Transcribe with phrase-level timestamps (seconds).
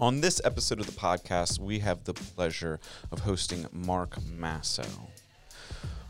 [0.00, 2.80] On this episode of the podcast, we have the pleasure
[3.12, 4.86] of hosting Mark Masso.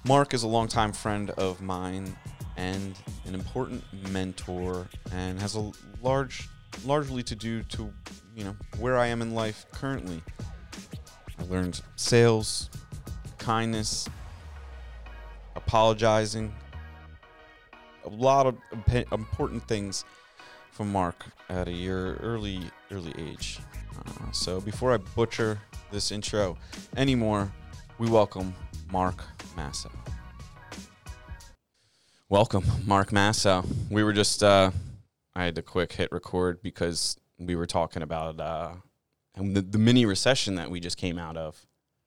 [0.05, 2.17] Mark is a longtime friend of mine
[2.57, 3.83] and an important
[4.13, 5.73] mentor and has a
[6.05, 6.49] large
[6.85, 7.93] largely to do to
[8.37, 10.23] you know where I am in life currently.
[11.41, 12.71] I learned sales,
[13.39, 14.09] kindness,
[15.57, 16.55] apologizing,
[18.05, 20.05] a lot of imp- important things
[20.81, 23.59] from Mark at a year early early age.
[23.99, 25.61] Uh, so before I butcher
[25.91, 26.57] this intro
[26.97, 27.53] anymore,
[27.99, 28.55] we welcome
[28.91, 29.23] Mark
[29.55, 29.91] Massa.
[32.31, 33.63] Welcome, Mark Massa.
[33.91, 34.71] We were just uh,
[35.35, 38.73] I had to quick hit record because we were talking about uh,
[39.37, 41.61] the, the mini recession that we just came out of.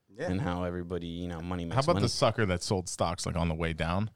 [0.10, 0.32] Yeah.
[0.32, 2.06] And how everybody, you know, money makes How about money.
[2.06, 4.10] the sucker that sold stocks like on the way down,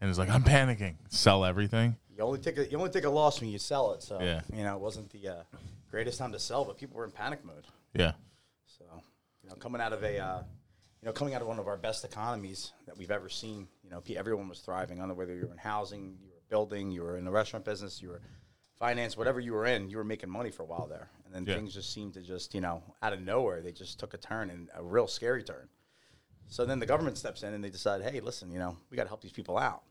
[0.00, 3.10] and is like, "I'm panicking, sell everything." You only take a you only take a
[3.10, 4.02] loss when you sell it.
[4.02, 4.42] So Yeah.
[4.52, 5.42] you know it wasn't the uh,
[5.90, 7.66] greatest time to sell, but people were in panic mode.
[7.94, 8.12] Yeah,
[8.66, 8.84] So
[9.42, 10.42] you know, coming out of a uh,
[11.00, 13.90] you know coming out of one of our best economies that we've ever seen, you
[13.90, 14.98] know, everyone was thriving.
[14.98, 17.30] I don't know whether you were in housing, you were building, you were in the
[17.30, 18.20] restaurant business, you were
[18.78, 21.44] finance, whatever you were in, you were making money for a while there, and then
[21.46, 21.54] Yeah.
[21.56, 24.50] things just seemed to just you know out of nowhere they just took a turn
[24.50, 25.68] and a real scary turn.
[26.48, 29.04] So then the government steps in and they decide, hey, listen, you know, we got
[29.04, 29.82] to help these people out.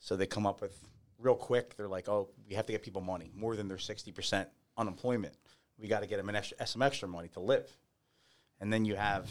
[0.00, 0.76] So they come up with
[1.18, 1.76] real quick.
[1.76, 5.34] They're like, oh, we have to get people money more than their sixty percent unemployment.
[5.78, 7.68] We got to get them an extra, some extra money to live.
[8.60, 9.30] And then you have,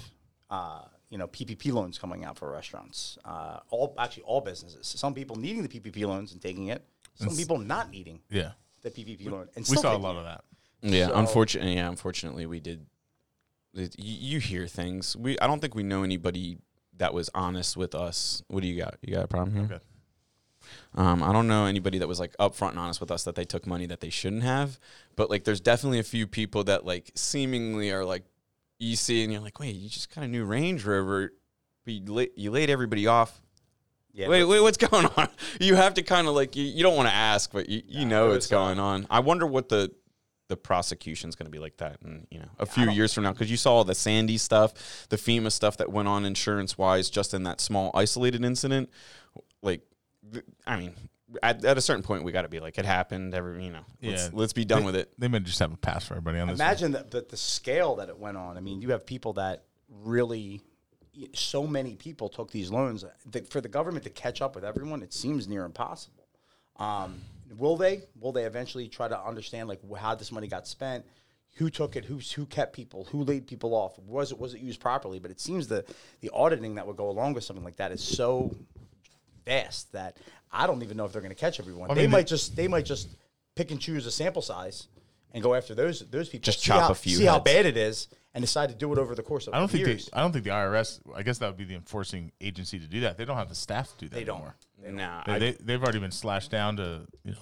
[0.49, 3.17] uh, you know, PPP loans coming out for restaurants.
[3.25, 4.87] Uh, all actually all businesses.
[4.87, 6.85] Some people needing the PPP loans and taking it.
[7.15, 8.51] Some people not needing yeah.
[8.83, 10.19] the PPP loan and We saw a lot it.
[10.19, 10.43] of that.
[10.81, 12.85] Yeah, So- unfortunately, yeah, unfortunately, we did.
[13.73, 15.17] it- You, you hear things.
[15.17, 16.59] We I don't think we know anybody
[16.97, 18.43] that was honest with us.
[18.47, 18.97] What do you got?
[19.01, 19.65] You got a problem here?
[19.65, 19.83] Okay.
[20.95, 23.45] Um, I don't know anybody that was like upfront and honest with us that they
[23.45, 24.79] took money that they shouldn't have.
[25.15, 28.23] But like, there's definitely a few people that like seemingly are like,
[28.79, 31.33] you see, and you're like, wait, you just got a new Range Rover,
[31.85, 33.41] but you, la- you laid everybody off.
[34.13, 35.29] Yeah, wait, wait, what's going on?
[35.59, 38.05] You have to kind of like you, you don't want to ask, but you, you
[38.05, 39.05] know it what's going on.
[39.09, 39.91] I wonder what the
[40.47, 43.33] the prosecution's going to be like that, and you know, a few years from now,
[43.33, 47.09] because you saw all the Sandy stuff, the FEMA stuff that went on insurance wise,
[47.09, 48.89] just in that small isolated incident.
[49.61, 49.81] Like,
[50.65, 50.93] I mean,
[51.43, 53.33] at, at a certain point, we got to be like, it happened.
[53.33, 54.29] Every you know, let's, Yeah.
[54.33, 55.13] let's be done They- with it.
[55.17, 56.59] They might just have a pass for everybody on this.
[56.59, 58.57] Imagine the, the, the scale that it went on.
[58.57, 60.61] I mean, you have people that really,
[61.33, 63.03] so many people took these loans.
[63.29, 66.27] The, for the government to catch up with everyone, it seems near impossible.
[66.77, 67.21] Um,
[67.57, 68.03] will they?
[68.19, 71.05] Will they eventually try to understand like how this money got spent?
[71.55, 72.05] Who took it?
[72.05, 73.05] Who who kept people?
[73.05, 73.97] Who laid people off?
[73.97, 75.17] Was it was it used properly?
[75.17, 75.83] But it seems the
[76.19, 78.55] the auditing that would go along with something like that is so
[79.51, 80.17] vast that
[80.51, 81.89] I don't even know if they're going to catch everyone.
[81.89, 83.09] I they mean, might the- just they might just
[83.55, 84.87] pick and choose a sample size
[85.33, 86.45] and go after those those people.
[86.45, 88.91] Just see chop how, a few See how bad it is, and decide to do
[88.93, 90.05] it over the course of I don't think years.
[90.05, 90.17] they.
[90.17, 90.99] I don't think the IRS.
[91.15, 93.17] I guess that would be the enforcing agency to do that.
[93.17, 94.15] They don't have the staff to do that.
[94.15, 94.43] They don't.
[94.85, 95.01] Anymore.
[95.07, 97.37] Nah, They, I- they, they've already been slashed down to you know.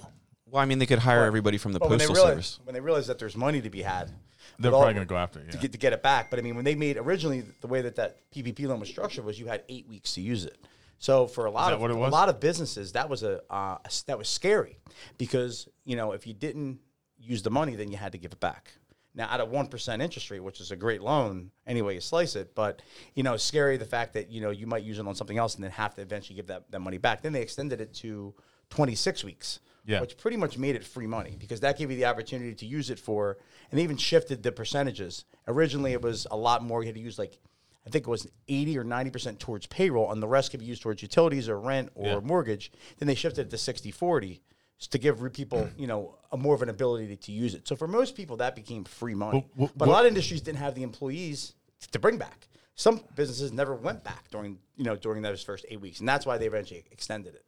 [0.49, 2.45] well, I mean, they could hire But- everybody from the But when they postal realize
[2.47, 2.59] service.
[2.65, 4.09] when they realize that there's money to be had,
[4.57, 5.51] They're probably going to go after it.
[5.51, 6.29] to get to get it back.
[6.29, 9.25] But I mean, when they made originally the way that that PPP loan was structured
[9.25, 10.57] was you had eight weeks to use it.
[10.99, 14.17] So for a lot of a lot of businesses, that was a, uh, a that
[14.17, 14.79] was scary
[15.17, 16.79] because you know if you didn't
[17.17, 18.71] use the money, then you had to give it back.
[19.13, 22.35] Now at a one percent interest rate, which is a great loan anyway you slice
[22.35, 22.81] it, but
[23.13, 25.55] you know scary the fact that you know you might use it on something else
[25.55, 27.21] and then have to eventually give that, that money back.
[27.21, 28.33] Then they extended it to
[28.69, 30.01] twenty six weeks Yeah.
[30.01, 32.89] which pretty much made it free money because that gave you the opportunity to use
[32.89, 33.37] it for,
[33.69, 35.25] and they even shifted the percentages.
[35.47, 36.81] Originally, it was a lot more.
[36.81, 37.37] You had to use like,
[37.85, 40.81] I think it was 80 or 90% towards payroll, and the rest could be used
[40.81, 42.19] towards utilities or rent or Yeah.
[42.21, 42.71] mortgage.
[42.97, 44.41] Then they shifted it to 60 40
[44.89, 47.67] to give people, you know, a more of an ability to, to use it.
[47.67, 49.45] So for most people, that became free money.
[49.55, 51.53] Well, wh- but a what- lot of industries didn't have the employees
[51.91, 52.47] to bring back.
[52.75, 56.25] Some businesses never went back during, you know, during those first eight weeks, and that's
[56.25, 57.45] why they eventually extended it.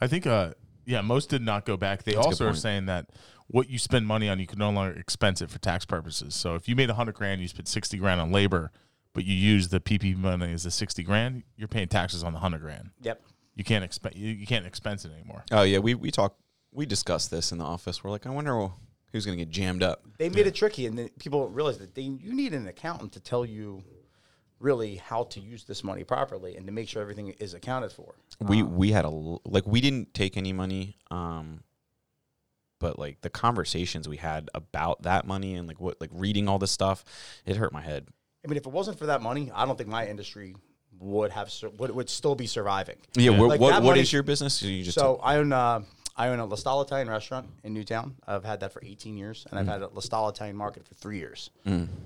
[0.00, 0.54] I think, uh,
[0.84, 2.04] yeah, most did not go back.
[2.04, 3.06] They a good also are saying that
[3.48, 6.34] what you spend money on, you can no longer expense it for tax purposes.
[6.36, 8.70] So if you made a hundred grand, you spent sixty grand on labor,
[9.12, 12.38] but you use the PP money as the sixty grand, you're paying taxes on the
[12.38, 12.90] hundred grand.
[13.02, 13.20] Yep.
[13.54, 14.16] You can't expense.
[14.16, 15.44] You, you can't expense it anymore.
[15.50, 16.36] Oh yeah, we we talk
[16.72, 18.02] we discussed this in the office.
[18.04, 18.68] We're like, I wonder
[19.12, 20.04] who's going to get jammed up.
[20.18, 23.20] they made it tricky, and then people realize that they you need an accountant to
[23.20, 23.82] tell you
[24.60, 28.14] really how to use this money properly and to make sure everything is accounted for.
[28.40, 31.62] we we had a like we didn't take any money um
[32.78, 36.58] but like the conversations we had about that money and like what like reading all
[36.58, 37.04] this stuff
[37.46, 38.08] it hurt my head
[38.44, 40.56] I mean, if it wasn't for that money, I don't think my industry
[40.98, 42.96] would have would, would still be surviving.
[43.14, 45.82] yeah, what Like what, what money- is your business you So I own uh,
[46.16, 48.16] I own a La Stalla Italian restaurant in Newtown.
[48.26, 50.94] I've had that for 18 years, and I've had a La Stalla Italian market for
[50.94, 51.50] three years.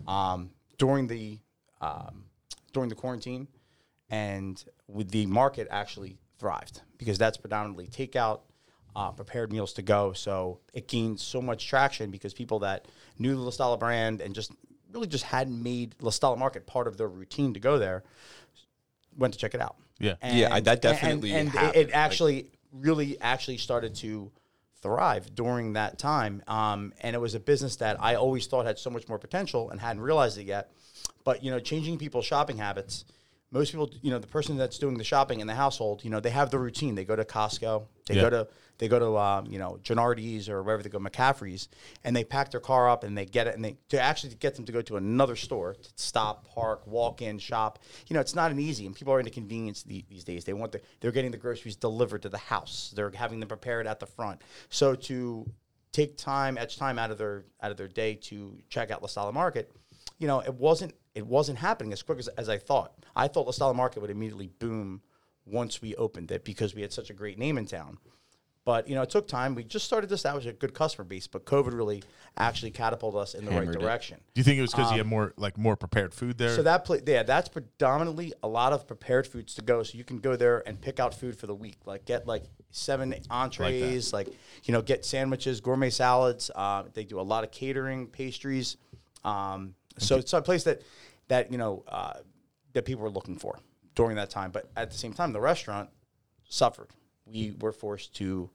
[0.07, 1.39] Um, during the
[1.81, 2.25] um,
[2.73, 3.49] during the quarantine,
[4.11, 8.41] and with the market actually thrived because that's predominantly takeout,
[8.97, 10.13] uh, prepared meals to go.
[10.13, 12.87] So it gained so much traction because people that
[13.19, 14.53] knew the La Stalla brand and just
[14.95, 18.03] really just hadn't made La Stalla Market part of their routine to go there
[19.17, 19.77] went to check it out.
[19.99, 20.15] Yeah.
[20.25, 24.31] Yeah, I- that definitely and, and it- happened, it like- actually really actually started to
[24.81, 26.43] thrive during that time.
[26.47, 29.71] Um, and it was a business that I always thought had so much more potential
[29.71, 30.71] and hadn't realized it yet.
[31.25, 33.05] But you know, changing people's shopping habits.
[33.55, 36.19] Most people, you know, the person that's doing the shopping in the household, you know,
[36.19, 36.97] they have the routine.
[36.97, 38.23] They go to Costco, they Yeah.
[38.23, 38.49] go to
[38.79, 41.69] they go to um, you know Genuardi's or wherever they go, McCaffrey's,
[42.03, 44.57] and they pack their car up and they get it, and they to actually get
[44.57, 47.79] them to go to another store to stop, park, walk in, shop.
[48.09, 50.45] You know, it's not an easy, and people are into convenience the, these days.
[50.45, 52.93] They want the they're getting the groceries delivered to the house.
[52.97, 54.43] They're having them prepared at the front.
[54.69, 55.49] So to
[55.93, 59.07] take time, etch time out of their out of their day to check out La
[59.07, 59.71] Stalla Market,
[60.19, 62.93] you know, it wasn't it wasn't happening as quick as, as I thought.
[63.15, 65.03] I thought the Stalla Market would immediately boom
[65.47, 67.99] once we opened it because we had such a great name in town.
[68.65, 69.55] But you know, it took time.
[69.55, 72.03] We just started to establish a good customer base, but COVID really
[72.39, 73.81] actually catapulted us in the Hammered right it.
[73.81, 74.21] direction.
[74.33, 76.49] Do you think it was because you had more like more prepared food there?
[76.49, 79.83] Um, So that pla yeah, that's predominantly a lot of prepared foods to go.
[79.83, 81.77] So you can go there and pick out food for the week.
[81.85, 84.29] Like get like seven entrees, like,
[84.65, 86.51] you know, get sandwiches, gourmet salads.
[86.55, 88.79] Uh, they do a lot of catering, pastries.
[89.25, 90.83] Um, so it's a place that
[91.29, 92.15] that you know uh,
[92.73, 93.59] that people were looking for
[93.95, 94.51] during that time.
[94.51, 95.89] But at the same time, the restaurant
[96.49, 96.89] suffered.
[97.27, 98.51] We were forced to,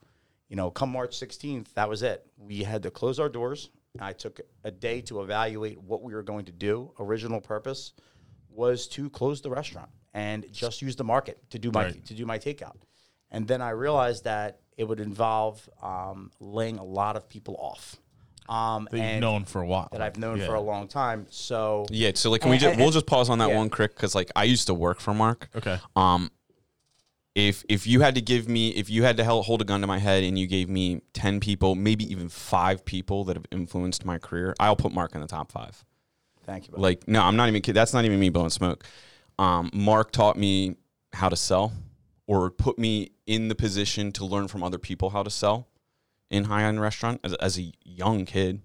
[0.50, 2.26] you know, come March 16th, that was it.
[2.38, 3.70] We had to close our doors.
[4.00, 6.92] I took a day to evaluate what we were going to do.
[7.00, 7.94] Original purpose
[8.50, 12.06] was to close the restaurant and just use the market to do my Right.
[12.06, 12.76] to do my takeout.
[13.32, 17.96] And then I realized that it would involve um, laying a lot of people off.
[18.50, 19.90] Um, that you've and known for a while.
[19.92, 20.48] that I've known Yeah.
[20.48, 21.28] for a long time.
[21.30, 23.58] So Yeah, so like, can we just and- we'll just pause on that yeah.
[23.58, 25.50] one quick because like I used to work for Mark.
[25.56, 25.78] Okay.
[25.96, 26.32] Um,
[27.36, 29.82] if if you had to give me if you had to hel- hold a gun
[29.82, 33.46] to my head and you gave me ten people, maybe even five people that have
[33.52, 35.86] influenced my career, I'll put Mark in the top five.
[36.46, 36.72] thank you.
[36.72, 36.82] buddy.
[36.82, 37.76] Like, no, I'm not even kidding.
[37.76, 38.84] That's not even me blowing smoke.
[39.38, 40.76] Um, Mark taught me
[41.14, 41.72] how to sell
[42.26, 45.68] or put me in the position to learn from other people how to sell
[46.30, 48.62] in high end restaurant as, as a young kid.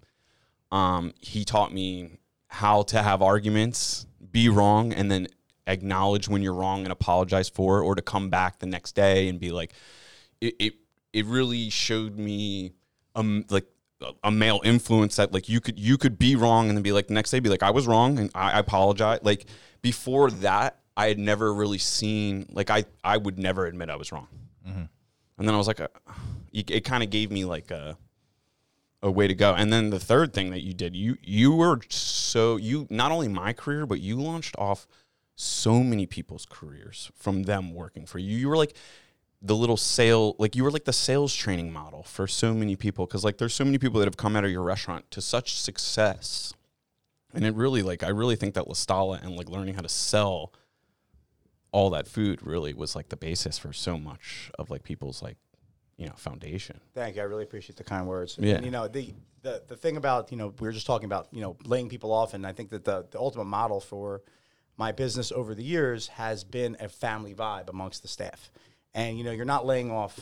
[0.70, 2.18] Um, he taught me
[2.48, 5.28] how to have arguments, be wrong, and then
[5.66, 9.28] acknowledge when you're wrong and apologize for it, or to come back the next day
[9.28, 9.72] and be like,
[10.40, 10.74] it, it,
[11.12, 12.72] it really showed me
[13.14, 13.66] um like
[14.24, 17.06] a- male influence that like you could you could be wrong and then be like
[17.06, 19.20] the next day be like I was wrong and I, I apologize.
[19.22, 19.46] Like
[19.80, 24.10] before that, I had never really seen like I I would never admit I was
[24.12, 24.26] wrong.
[25.38, 25.88] And then I was like, uh,
[26.54, 27.98] it, kind of gave me like a
[29.02, 29.52] a way to go.
[29.52, 33.28] And then the third thing that you did, you you were so you not only
[33.28, 34.86] my career, but you launched off
[35.36, 38.36] so many people's careers from them working for you.
[38.36, 38.74] You were like
[39.42, 43.06] the little sale, like you were like the sales training model for so many people.
[43.06, 45.58] Cause like there's so many people that have come out of your restaurant to such
[45.58, 46.54] success.
[47.34, 49.88] And it really like I really think that La Stalla and like learning how to
[49.88, 50.52] sell
[51.72, 55.36] all that food really was like the basis for so much of like people's like,
[55.96, 56.80] you know, foundation.
[56.94, 57.22] Thank you.
[57.22, 58.36] I really appreciate the kind words.
[58.40, 58.56] Yeah.
[58.56, 61.28] And, you know, the, the the thing about, you know, we were just talking about,
[61.32, 64.22] you know, laying people off and I think that the, the ultimate model for
[64.76, 68.50] my business over the years has been a family vibe amongst the staff.
[68.94, 70.18] And you know, you're not laying off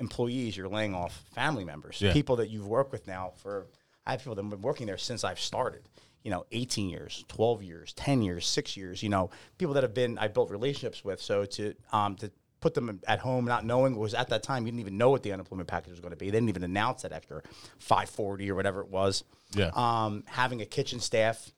[0.00, 2.12] employees, you're laying off family members, Yeah.
[2.12, 3.66] people that you've worked with now for
[4.06, 5.82] I have people that have been working there since I've started.
[6.24, 9.02] You know, 18 years, 12 years, 10 years, six years.
[9.02, 11.20] You know, people that have been I built relationships with.
[11.22, 14.72] So to um, to put them at home, not knowing was at that time you
[14.72, 16.26] didn't even know what the unemployment package was going to be.
[16.26, 17.42] They didn't even announce that extra
[17.78, 19.24] 540 or whatever it was.
[19.54, 19.70] Yeah.
[19.74, 21.52] Um, having a kitchen staff,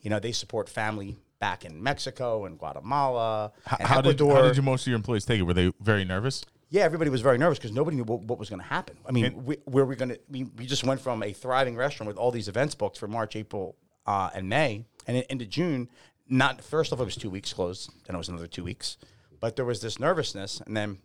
[0.00, 4.42] you know, they support family back in Mexico and Guatemala How, and how did, how
[4.42, 5.42] did you most of your employees take it?
[5.42, 6.44] Were they very nervous?
[6.68, 8.96] Yeah, everybody was very nervous because nobody knew what, what was going to happen.
[9.04, 10.20] I mean, we, where we going to?
[10.28, 13.34] We, we just went from a thriving restaurant with all these events booked for March,
[13.34, 13.74] April,
[14.06, 15.88] uh, and May, and into June.
[16.28, 17.90] Not first off, it was two weeks closed.
[18.06, 18.98] Then it was another two weeks,
[19.40, 20.98] but there was this nervousness, and then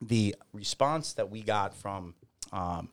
[0.00, 2.14] the response that we got from
[2.52, 2.88] um,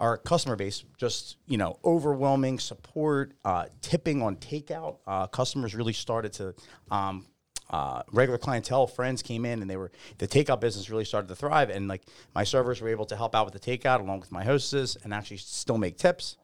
[0.00, 5.92] our customer base just you know overwhelming support uh, tipping on takeout uh, customers really
[5.92, 6.54] started to
[6.90, 7.26] um,
[7.70, 11.36] uh, regular clientele friends came in and they were the takeout business really started to
[11.36, 12.02] thrive and like
[12.34, 15.12] my servers were able to help out with the takeout along with my hostesses and
[15.14, 16.36] actually still make tips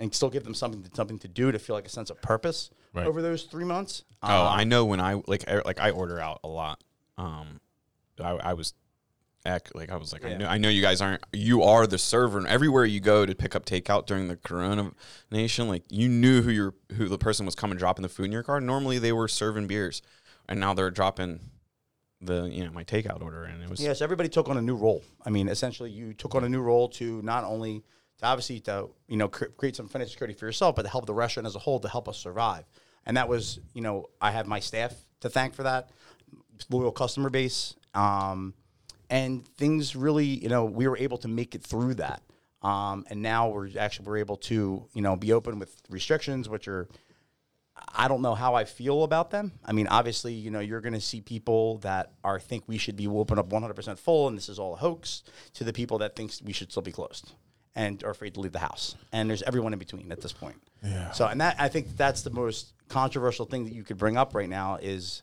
[0.00, 2.20] and still give them something to, something to do to feel like a sense of
[2.22, 3.06] purpose Right.
[3.06, 6.18] over those three months Oh, Um, I know when I like I, like I order
[6.20, 6.82] out a lot.
[7.18, 7.60] Um,
[8.20, 8.72] I, I was
[9.44, 11.98] act like I was like I know I know you guys aren't you are the
[11.98, 14.92] server and everywhere you go to pick up takeout during the Corona
[15.30, 18.32] Nation like you knew who your who the person was coming dropping the food in
[18.32, 18.60] your car.
[18.60, 20.02] Normally they were serving beers,
[20.48, 21.40] and now they're dropping
[22.20, 24.74] the you know my takeout order and it was Yes, everybody took on a new
[24.76, 25.02] role.
[25.24, 27.84] I mean, essentially, you took on a new role to not only
[28.18, 31.06] to obviously to you know cre- create some financial security for yourself, but to help
[31.06, 32.64] the restaurant as a whole to help us survive.
[33.06, 35.90] And that was, you know, I have my staff to thank for that,
[36.70, 38.54] loyal customer base, um,
[39.10, 42.22] and things really, you know, we were able to make it through that.
[42.62, 46.66] Um, and now we're actually we're able to, you know, be open with restrictions, which
[46.68, 46.88] are
[47.94, 49.52] I don't know how I feel about them.
[49.64, 52.96] I mean, obviously, you know, you're going to see people that are think we should
[52.96, 55.22] be open up 100% full and this is all a hoax
[55.54, 57.32] to the people that thinks we should still be closed
[57.74, 58.96] and are afraid to leave the house.
[59.12, 60.56] And there's everyone in between at this point.
[60.82, 61.12] Yeah.
[61.12, 64.34] So, and that I think that's the most controversial thing that you could bring up
[64.34, 65.22] right now is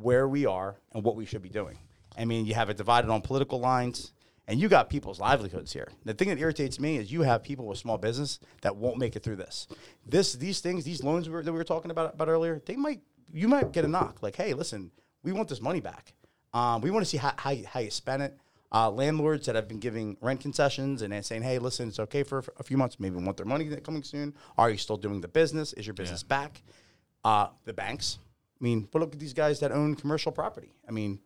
[0.00, 1.78] where we are and what we should be doing.
[2.16, 4.12] I mean, you have it divided on political lines,
[4.48, 5.88] and you got people's livelihoods here.
[6.04, 9.16] The thing that irritates me is you have people with small business that won't make
[9.16, 9.66] it through this.
[10.06, 12.76] This, these things, these loans we were, that we were talking about about earlier, they
[12.76, 13.00] might,
[13.32, 14.90] you might get a knock like, hey, listen,
[15.22, 16.12] we want this money back.
[16.54, 18.38] Um, we want to see how, how, you- how you spend it.
[18.72, 22.42] Uh, landlords that have been giving rent concessions and saying, hey, listen, it's okay for
[22.58, 24.34] a few months, maybe want their money coming soon.
[24.58, 25.72] Are you still doing the business?
[25.74, 26.62] Is your business back?
[27.24, 28.18] Uh, the banks.
[28.60, 30.72] I mean, but look at these guys that own commercial property.
[30.88, 31.18] I mean,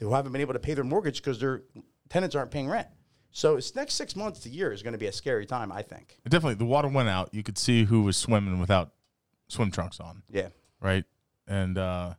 [0.00, 1.62] who haven't been able to pay their mortgage because their
[2.08, 2.88] tenants aren't paying rent.
[3.30, 5.82] So it's next six months to year is going to be a scary time, I
[5.82, 6.18] think.
[6.28, 7.28] Definitely, the water went out.
[7.34, 8.92] You could see who was swimming without
[9.48, 10.48] swim trunks on, Yeah.
[10.80, 11.04] right?
[11.46, 12.14] And uh,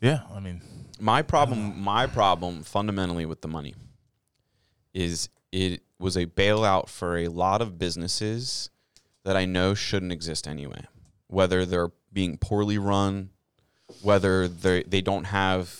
[0.00, 0.60] yeah, I mean,
[0.98, 3.74] My problem, my problem fundamentally with the money
[4.92, 8.70] is it was a bailout for a lot of businesses
[9.24, 10.84] that I know shouldn't exist anyway.
[11.28, 13.30] Whether they're being poorly run,
[14.02, 15.78] whether they they don't have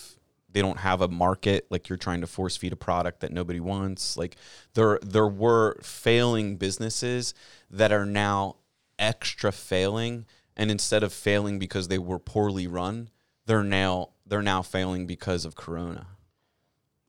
[0.51, 3.59] they don't have a market like you're trying to force feed a product that nobody
[3.59, 4.15] wants.
[4.17, 4.35] Like
[4.75, 7.33] there there were failing businesses
[7.71, 8.57] that are now
[8.99, 13.09] extra failing and instead of failing because they were poorly run,
[13.47, 16.05] they're now they're now failing because of corona.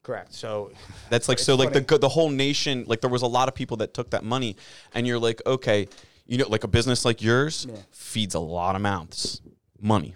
[0.02, 0.32] Correct.
[0.34, 0.70] So
[1.10, 1.84] That's like so like funny.
[1.84, 4.56] the the whole nation like there was a lot of people that took that money
[4.94, 5.88] and you're like okay,
[6.26, 7.76] you know like a business like yours Yeah.
[7.90, 9.42] feeds a lot of mouths,
[9.80, 10.14] money.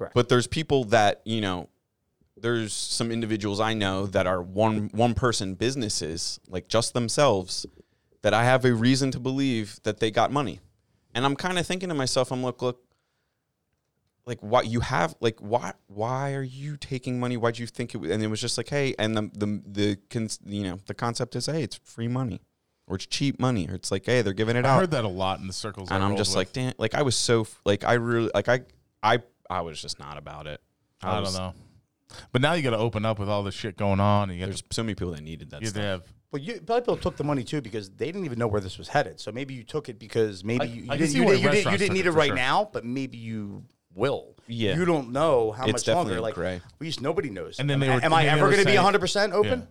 [0.00, 0.14] Correct.
[0.14, 1.68] But there's people that, you know,
[2.36, 7.66] there's some individuals I know that are one one person businesses, like just themselves,
[8.22, 10.60] that I have a reason to believe that they got money.
[11.14, 12.80] And I'm kind of thinking to myself, I'm look, look,
[14.26, 17.36] like what you have, like why why are you taking money?
[17.36, 17.98] Why'd you think it?
[17.98, 20.94] was- And it was just like, hey, and the the the cons, you know the
[20.94, 22.40] concept is, hey, it's free money,
[22.86, 24.90] or it's cheap money, or it's like, hey, they're giving it I out I heard
[24.92, 25.90] that a lot in the circles.
[25.90, 26.36] And I'm just with.
[26.36, 28.60] like, damn, like I was so like I really like I
[29.02, 29.18] I
[29.50, 30.60] I was just not about it.
[31.02, 31.54] I don't know.
[32.32, 34.44] But now you got to open up with all this shit going on, and you
[34.46, 35.82] There's to, so many people that needed that you stuff.
[35.82, 36.02] have
[36.32, 38.78] Well, you, probably people took the money too because they didn't even know where this
[38.78, 39.20] was headed.
[39.20, 41.50] So maybe you took it because maybe I- you, you I didn't, you, didn't, you,
[41.50, 42.36] didn't, you didn't need it it right sure.
[42.36, 43.64] now, but maybe you
[43.94, 44.36] will.
[44.46, 44.76] Yeah.
[44.76, 46.20] You don't know how It's much longer.
[46.20, 46.60] Like gray.
[46.78, 47.58] we just nobody knows.
[47.60, 48.98] And then am, they were- am I and then they ever going to be 100
[49.00, 49.60] percent open?
[49.60, 49.66] Yeah.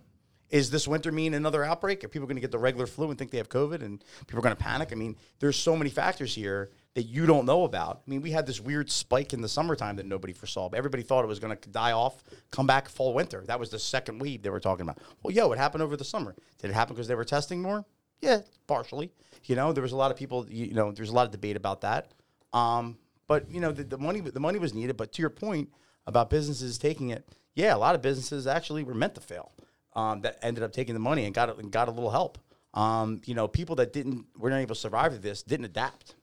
[0.58, 2.02] Is this winter mean another outbreak?
[2.02, 4.38] Are people going to get the regular flu and think they have COVID and people
[4.38, 4.88] are going to panic?
[4.90, 8.02] I mean, there's so many factors here that you don't know about.
[8.06, 10.68] I mean, we had this weird spike in the summertime that nobody foresaw.
[10.74, 13.44] Everybody thought it was going to die off, come back fall winter.
[13.46, 14.98] That was the second wave they were talking about.
[15.22, 16.34] Well, yo, it happened over the summer.
[16.58, 17.84] Did it happen because they were testing more?
[18.20, 19.12] Yeah, partially.
[19.44, 20.46] You know, there was a lot of people.
[20.48, 22.12] You, know, there's a lot of debate about that.
[22.52, 24.96] Um, but you know, the, the money the money was needed.
[24.96, 25.70] But to your point
[26.06, 29.52] about businesses taking it, yeah, a lot of businesses actually were meant to fail.
[29.94, 32.38] Um, that ended up taking the money and got and got a little help.
[32.74, 36.14] Um, you know, people that didn't were not able to survive this didn't adapt.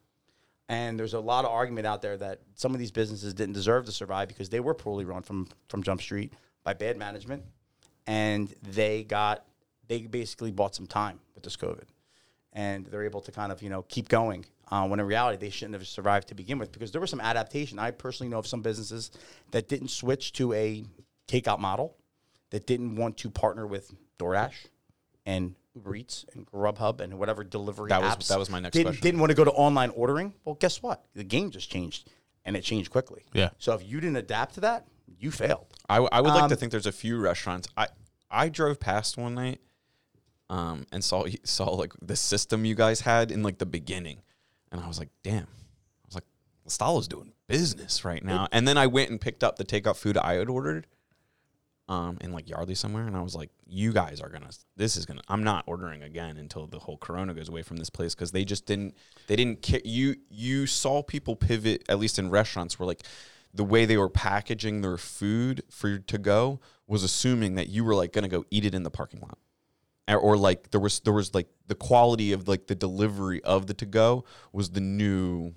[0.69, 3.85] And there's a lot of argument out there that some of these businesses didn't deserve
[3.85, 6.33] to survive because they were poorly run from from Jump Street
[6.63, 7.43] by bad management,
[8.05, 9.45] and they got
[9.87, 11.85] they basically bought some time with this COVID,
[12.51, 14.45] and they're able to kind of you know keep going.
[14.69, 17.21] Uh, when in reality they shouldn't have survived to begin with because there was some
[17.21, 17.79] adaptation.
[17.79, 19.11] I personally know of some businesses
[19.51, 20.83] that didn't switch to a
[21.29, 21.95] takeout model,
[22.49, 24.67] that didn't want to partner with DoorDash
[25.25, 28.27] and Uber Eats and Grubhub and whatever delivery That was- apps.
[28.27, 29.03] that was my next didn't, question.
[29.03, 30.33] Didn't want to go to online ordering.
[30.45, 31.05] Well, guess what?
[31.13, 32.09] The game just changed,
[32.45, 33.23] and it changed quickly.
[33.33, 33.49] Yeah.
[33.59, 34.87] So if you didn't adapt to that,
[35.19, 35.67] you failed.
[35.89, 37.67] I, w- I would like to Um, think there's a few restaurants.
[37.77, 37.87] I
[38.29, 39.61] I drove past one night,
[40.49, 44.21] um, and saw saw like the system you guys had in like the beginning,
[44.71, 45.43] and I was like, damn.
[45.43, 46.25] I was like,
[46.67, 48.47] Stalla's doing business right now.
[48.51, 50.87] and then I went and picked up the takeout food I had ordered,
[51.89, 54.49] um, in like Yardley somewhere, and I was like, you guys are gonna.
[54.75, 55.21] This is gonna.
[55.27, 58.43] I'm not ordering again until the whole Corona goes away from this place because they
[58.43, 58.95] just didn't.
[59.27, 59.65] They didn't.
[59.65, 63.03] Ca- you you saw people pivot at least in restaurants where like
[63.53, 67.95] the way they were packaging their food for to go was assuming that you were
[67.95, 69.37] like to go eat it in the parking lot.
[70.09, 73.67] Or, or like there was there was like the quality of like the delivery of
[73.67, 75.53] the to go was the new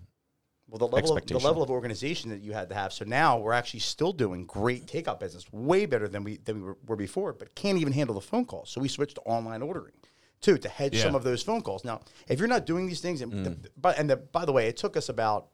[0.70, 2.92] Well, the level of, the level of organization that you had to have.
[2.92, 6.62] So now we're actually still doing great takeout business, way better than we than we
[6.62, 8.70] were, were before, but can't even handle the phone calls.
[8.70, 9.94] So we switched to online ordering,
[10.40, 11.84] too, to hedge some of those phone calls.
[11.84, 13.44] Now, if you're not doing these things, and, Mm.
[13.62, 15.48] the, but and the, by the way, it took us about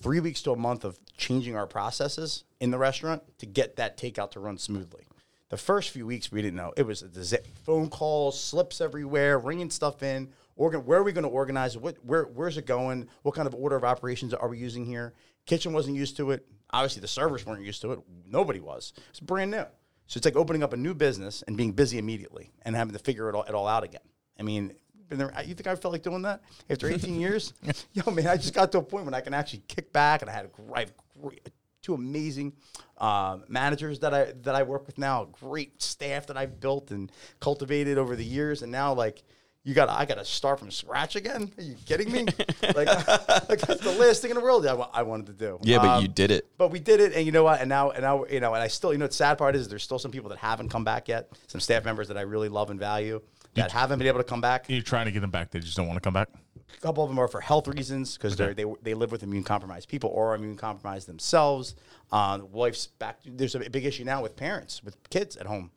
[0.00, 3.96] three weeks to a month of changing our processes in the restaurant to get that
[3.98, 5.04] takeout to run smoothly.
[5.50, 9.70] The first few weeks we didn't know it was a phone calls, slips everywhere, ringing
[9.70, 10.32] stuff in.
[10.56, 11.82] Organ, where are we going to organize it?
[11.82, 13.08] What, where, where's it going?
[13.22, 15.14] What kind of order of operations are we using here?
[15.46, 16.46] Kitchen wasn't used to it.
[16.70, 18.00] Obviously, the servers weren't used to it.
[18.26, 18.92] Nobody was.
[19.10, 19.64] It's brand new.
[20.06, 22.98] So it's like opening up a new business and being busy immediately and having to
[22.98, 24.02] figure it all, it all out again.
[24.38, 24.74] I mean,
[25.08, 27.52] been there, you think I felt like doing that after 18 years?
[27.92, 30.30] Yo, man, I just got to a point when I can actually kick back and
[30.30, 31.48] I had a great, great
[31.84, 32.54] two amazing
[32.98, 37.12] um, managers that I that I work with now, great staff that I've built and
[37.40, 39.22] cultivated over the years, and now like
[39.64, 41.50] you got I got to start from scratch again.
[41.56, 42.24] Are you kidding me?
[42.62, 42.86] like,
[43.48, 45.58] like that's the last thing in the world I, I wanted to do.
[45.62, 46.46] yeah, but Um, you did it.
[46.58, 47.60] but we did it, and you know what?
[47.60, 49.68] And now, and now, you know, and I still, you know, the sad part is
[49.68, 51.30] there's still some people that haven't come back yet.
[51.46, 53.20] Some staff members that I really love and value
[53.54, 54.66] that haven't been able to come back.
[54.68, 55.50] You're trying to get them back.
[55.50, 56.28] They just don't want to come back.
[56.76, 59.44] A couple of them are for health reasons because they they they live with immune
[59.44, 61.74] compromised people or are immune compromised themselves.
[62.12, 63.20] Uh, wife's back.
[63.24, 65.70] There's a big issue now with parents with kids at home,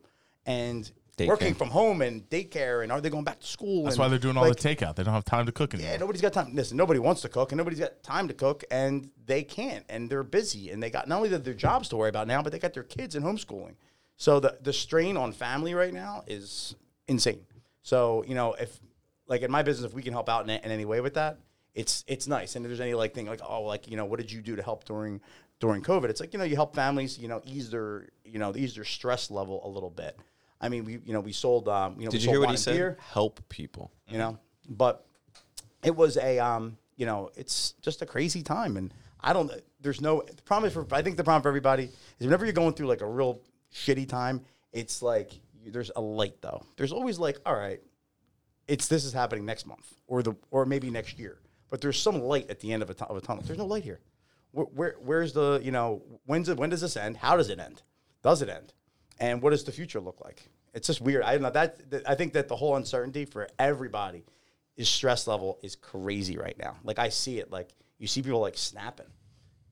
[0.45, 1.27] and Daycare.
[1.27, 3.85] working from home and daycare, and are they going back to school?
[3.85, 4.95] That's and, why they're doing all like, the takeout.
[4.95, 5.91] They don't have time to cook anymore.
[5.91, 6.53] yeah, nobody's got time.
[6.53, 10.11] Listen, nobody wants to cook, and nobody's got time to cook, and they can't, and
[10.11, 12.59] they're busy, and they got not only their jobs to worry about now, but they
[12.59, 13.73] got their kids in homeschooling.
[14.15, 16.75] So the the strain on family right now is
[17.07, 17.45] insane.
[17.81, 18.79] So you know, if
[19.27, 21.39] like in my business, if we can help out in, in any way with that,
[21.73, 22.55] it's it's nice.
[22.55, 24.55] And if there's any like thing like oh like you know what did you do
[24.55, 25.21] to help during
[25.59, 26.09] during COVID?
[26.09, 28.83] It's like you know you help families you know ease their you know ease their
[28.83, 30.19] stress level a little bit.
[30.59, 32.39] I mean we you know we sold um you know we Did you sold hear
[32.39, 32.73] what wine he said?
[32.75, 33.91] beer Help people.
[34.07, 34.37] you know.
[34.69, 35.05] But
[35.83, 39.51] it was a um, you know, it's just a crazy time, and I don't.
[39.79, 40.85] There's no the problem for.
[40.91, 41.85] I think the problem for everybody
[42.19, 43.39] is whenever you're going through like a real
[43.73, 44.41] shitty time,
[44.73, 46.63] it's like you, there's a light though.
[46.75, 47.79] There's always like, all right,
[48.67, 51.37] it's this is happening next month or the or maybe next year,
[51.69, 53.43] but there's some light at the end of a, of a tunnel.
[53.45, 53.99] There's no light here.
[54.51, 57.17] Where, where where's the you know when's it when does this end?
[57.17, 57.83] How does it end?
[58.23, 58.73] Does it end?
[59.19, 60.49] And what does the future look like?
[60.73, 61.23] It's just weird.
[61.23, 64.23] I don't know that, that I think that the whole uncertainty for everybody
[64.75, 66.75] is stress level is crazy right now.
[66.83, 67.51] Like I see it.
[67.51, 69.07] Like you see people like snapping,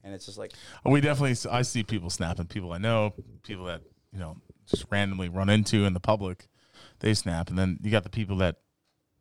[0.03, 0.53] and it's just like
[0.83, 1.37] oh, We definitely.
[1.51, 2.47] I see people snapping.
[2.47, 3.13] People I know.
[3.43, 3.81] People that
[4.11, 6.47] you know just randomly run into in the public.
[6.99, 8.57] They snap, and then you got the people that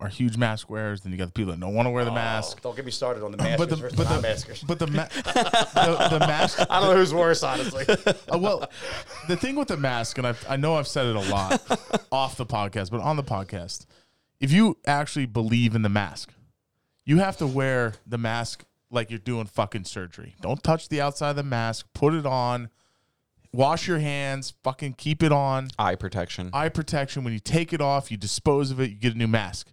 [0.01, 1.03] are huge mask wearers.
[1.03, 2.57] Then you got the people that don't want to wear the mask.
[2.59, 4.65] oh, don't get me started on the maskers But the versus but the, non-maskers.
[4.67, 6.59] but the, ma- the the mask.
[6.69, 7.85] I don't know who's worse, honestly.
[8.33, 8.69] Uh, well,
[9.29, 11.63] the thing with the mask, and I've, I know I've said it a lot
[12.13, 13.87] off the podcast, but on the podcast,
[14.41, 16.33] if you actually believe in the mask,
[17.05, 20.35] you have to wear the mask like you're doing fucking surgery.
[20.41, 21.87] Don't touch the outside of the mask.
[21.95, 22.71] Put it on.
[23.53, 24.55] Wash your hands.
[24.65, 25.69] Fucking keep it on.
[25.79, 26.51] Eye protection.
[26.53, 27.23] Eye protection.
[27.25, 28.91] When you take it off, you dispose of it.
[28.91, 29.69] You get a new mask.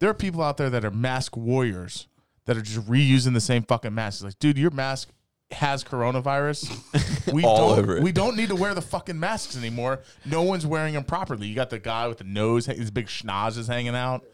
[0.00, 2.08] There are people out there that are mask warriors
[2.46, 4.16] that are just reusing the same fucking mask.
[4.16, 5.10] It's like, dude, your mask
[5.52, 6.76] has coronavirus.
[7.32, 8.02] We All don't, over it.
[8.02, 10.00] We don't need to wear the fucking masks anymore.
[10.24, 11.46] No one's wearing them properly.
[11.46, 14.24] You got the guy with the nose, his big schnoz is hanging out.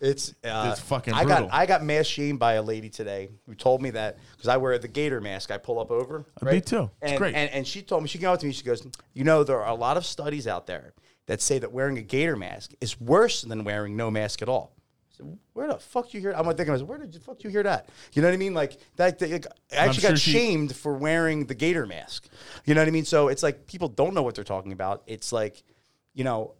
[0.00, 1.46] It's uh, It's fucking I brutal.
[1.48, 4.56] got I got mask shamed by a lady today who told me that because I
[4.58, 5.50] wear the gaiter mask.
[5.50, 6.26] I pull up over.
[6.40, 6.90] Uh, me too.
[7.02, 7.34] It's and, great.
[7.34, 8.52] And, and she told me she came out to me.
[8.52, 10.92] She goes, you know, there are a lot of studies out there
[11.26, 14.76] that say that wearing a gaiter mask is worse than wearing no mask at all.
[15.16, 16.32] Said, where the fuck you hear?
[16.32, 17.88] I'm thinking, I was, where did the fuck you hear that?
[18.14, 18.54] You know what I mean?
[18.54, 19.18] Like that.
[19.20, 22.28] that- like, I actually sure got she- shamed for wearing the gaiter mask.
[22.64, 23.04] You know what I mean?
[23.04, 25.02] So it's like people don't know what they're talking about.
[25.06, 25.62] It's like,
[26.14, 26.54] you know,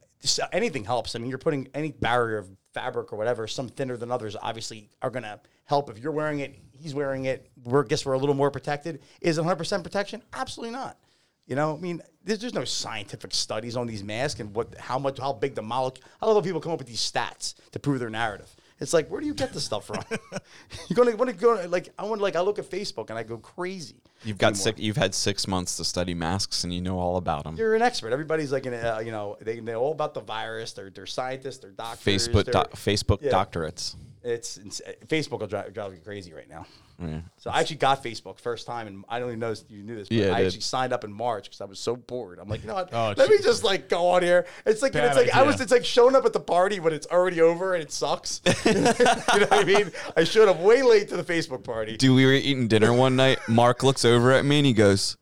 [0.52, 1.14] anything helps.
[1.14, 4.88] I mean, you're putting any barrier of fabric or whatever, some thinner than others, obviously
[5.02, 5.90] are going to help.
[5.90, 7.50] If you're wearing it, he's wearing it.
[7.64, 9.00] We're guess we're a little more protected.
[9.20, 10.22] Is it 100 percent protection?
[10.32, 10.98] Absolutely not.
[11.46, 14.98] You know, I mean, there's, there's no scientific studies on these masks and what, how
[14.98, 16.04] much, how big the molecule.
[16.22, 18.54] I love when people come up with these stats to prove their narrative.
[18.80, 20.02] It's like, where do you get this stuff from?
[20.88, 23.22] you're gonna want to go like I want like I look at Facebook and I
[23.22, 23.96] go crazy.
[24.24, 24.62] You've got anymore.
[24.64, 24.80] six.
[24.80, 27.56] You've had six months to study masks, and you know all about them.
[27.56, 28.12] You're an expert.
[28.12, 30.72] Everybody's like, in, uh, you know, they they're all about the virus.
[30.72, 31.58] They're they're scientists.
[31.58, 32.28] They're doctors.
[32.28, 32.44] Facebook.
[32.46, 33.30] they're- doc Facebook Yeah.
[33.30, 33.94] doctorates.
[34.24, 36.66] It's, it's Facebook will drive, drive you crazy right now.
[36.98, 37.20] Yeah.
[37.36, 39.96] So I actually got Facebook first time, and I don't even know if you knew
[39.96, 40.46] this, but Yeah, I I did.
[40.46, 42.38] actually signed up in March because I was so bored.
[42.38, 42.88] I'm like, you know what?
[42.92, 44.46] Oh, Let me just like go on here.
[44.64, 45.60] It's like Bad it's like I was.
[45.60, 48.40] It's like showing up at the party when it's already over and it sucks.
[48.64, 49.92] you know what I mean?
[50.16, 51.96] I showed up way late to the Facebook party.
[51.98, 53.40] Dude, we were eating dinner one night.
[53.48, 55.16] Mark looks over at me and he goes,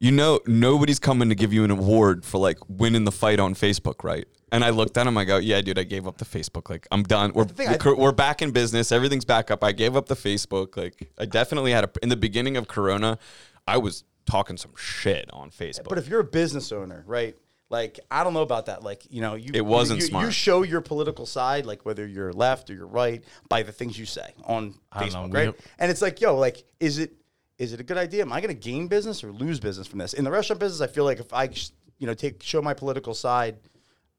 [0.00, 3.54] you know, nobody's coming to give you an award for like winning the fight on
[3.54, 4.26] Facebook, right?
[4.50, 5.16] And I looked at him.
[5.16, 6.68] I go, "Yeah, dude, I gave up the Facebook.
[6.70, 7.32] Like, I'm done.
[7.34, 8.90] We're thing, I- we're, we're back in business.
[8.90, 9.62] Everything's back up.
[9.62, 10.76] I gave up the Facebook.
[10.76, 13.18] Like, I definitely had a in the beginning of Corona,
[13.68, 15.88] I was talking some shit on Facebook.
[15.88, 17.36] But if you're a business owner, right?
[17.68, 18.82] Like I don't know about that.
[18.82, 22.32] Like you know, you It wasn't you, You show your political side, like whether you're
[22.32, 25.54] left or you're right, by the things you say on I Facebook, know, right?
[25.78, 27.12] and it's like, yo, like, is it
[27.60, 28.22] is it a good idea?
[28.22, 30.14] Am I going to gain business or lose business from this?
[30.14, 31.44] In the restaurant business, I feel like if I,
[31.98, 33.58] you know, take show my political side,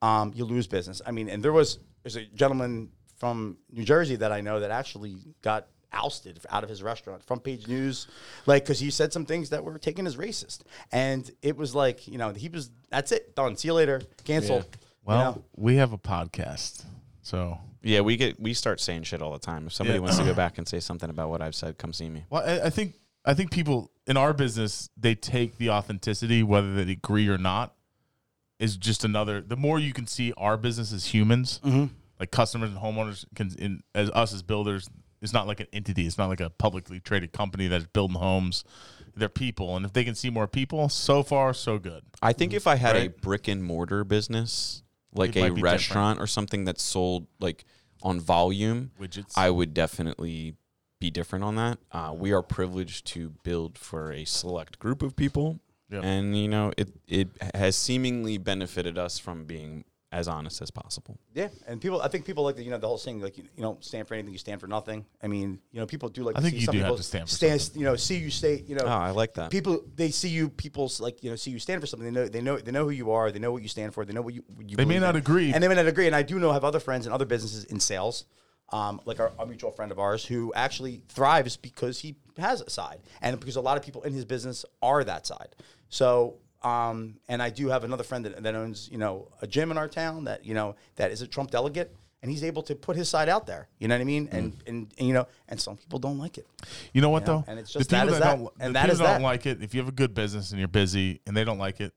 [0.01, 1.01] um, you lose business.
[1.05, 4.71] I mean, and there was there's a gentleman from New Jersey that I know that
[4.71, 8.07] actually got ousted out of his restaurant front page news
[8.45, 10.59] like because he said some things that were taken as racist
[10.93, 14.59] and it was like you know he was that's it done see you later cancel
[14.59, 14.63] you
[15.03, 15.43] Well, know?
[15.57, 16.85] we have a podcast,
[17.23, 19.67] so yeah, we get we start saying shit all the time.
[19.67, 20.03] If somebody Yeah.
[20.03, 22.23] wants to go back and say something about what I've said, come see me.
[22.29, 22.93] well, I, I think
[23.25, 27.75] I think people in our business they take the authenticity, whether they agree or not,
[28.59, 29.41] is just another.
[29.41, 31.93] The more you can see our business as humans, mm-hmm.
[32.19, 34.89] like customers and homeowners, can in as us as builders,
[35.21, 36.05] it's not like an entity.
[36.05, 38.63] It's not like a publicly traded company that's building homes.
[39.15, 42.03] They're people, and if they can see more people, so far so good.
[42.21, 46.27] I think if I had a brick and mortar business, like It a restaurant or
[46.27, 47.65] something that's sold like
[48.01, 49.33] on volume, Widgets.
[49.35, 50.55] I would definitely
[51.01, 51.79] be different on that.
[51.91, 55.59] Uh, we are privileged to build for a select group of people,
[55.89, 56.03] Yep.
[56.05, 59.83] and you know it it has seemingly benefited us from being
[60.13, 61.17] as honest as possible.
[61.33, 63.45] yeah and people i think people like the you know the whole thing like you,
[63.55, 66.21] you don't stand for anything you stand for nothing i mean you know people do
[66.23, 67.85] like I to think see you some do have people to stand for stand, you
[67.85, 69.51] know see you stay you know Oh, I like that.
[69.51, 72.27] people they see you people's like you know see you stand for something they know
[72.27, 74.21] they know they know who you are they know what you stand for they know
[74.21, 75.21] what you, what you They may not in.
[75.21, 75.53] agree.
[75.53, 77.63] and they may not agree and i do know have other friends and other businesses
[77.65, 78.25] in sales
[78.71, 82.69] um, like our, a mutual friend of ours who actually thrives because he has a
[82.69, 85.55] side and because a lot of people in his business are that side
[85.89, 89.71] so um, and i do have another friend that, that owns you know a gym
[89.71, 92.75] in our town that you know that is a trump delegate and he's able to
[92.75, 95.27] put his side out there you know what i mean and, and, and you know
[95.49, 96.47] and some people don't like it
[96.93, 97.51] You know what know, though?
[97.51, 99.07] and it's The just that people is that, don't, and the that people is don't
[99.07, 99.21] that.
[99.21, 99.61] like it.
[99.63, 101.93] If you have a good business and you're busy and they don't like it,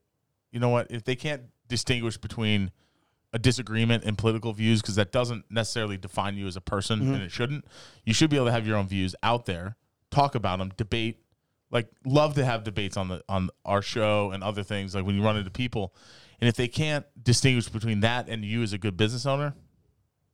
[0.51, 0.87] you know what?
[0.89, 2.71] If they can't distinguish between
[3.35, 7.13] a disagreement in political views, because that doesn't necessarily define you as a person, Mm-hmm.
[7.15, 7.65] and it shouldn't.
[8.05, 9.75] You should be able to have your own views out there,
[10.09, 11.19] talk about them, debate.
[11.69, 14.95] Like, love to have debates on the on our show and other things.
[14.95, 15.93] Like when you run into people,
[16.39, 19.53] and if they can't distinguish between that and you as a good business owner,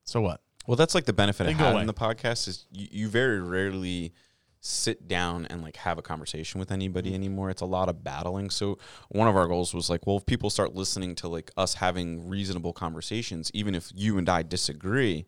[0.03, 0.41] so what?
[0.67, 1.85] Well, that's like the benefit Then of go having away.
[1.87, 4.13] the podcast is you, you very rarely
[4.63, 7.15] sit down and like have a conversation with anybody Mm-hmm.
[7.15, 7.49] anymore.
[7.49, 8.51] It's a lot of battling.
[8.51, 8.77] So
[9.09, 12.29] one of our goals was like, well, if people start listening to like us having
[12.29, 15.25] reasonable conversations, even if you and I disagree,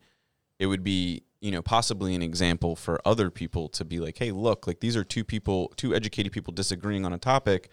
[0.60, 4.30] it would be you know possibly an example for other people to be like, hey,
[4.30, 7.70] look, like these are two people, two educated people disagreeing on a topic.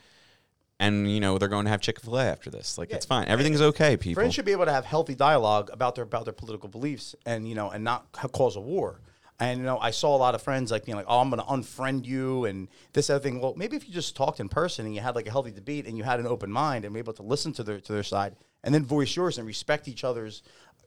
[0.79, 2.79] And you know they're going to have Chick Fil A after this.
[2.79, 3.27] Like it's fine.
[3.27, 4.19] Everything's okay, people.
[4.19, 7.47] Friends should be able to have healthy dialogue about their about their political beliefs, and
[7.47, 8.99] you know, and not cause a war.
[9.41, 11.41] And you know, I saw a lot of friends like being like, "Oh, I'm going
[11.41, 13.41] to unfriend you," and this other thing.
[13.41, 15.87] Well, maybe if you just talked in person and you had like a healthy debate
[15.87, 18.03] and you had an open mind and were able to listen to their to their
[18.03, 20.43] side and then voice yours and respect each other's.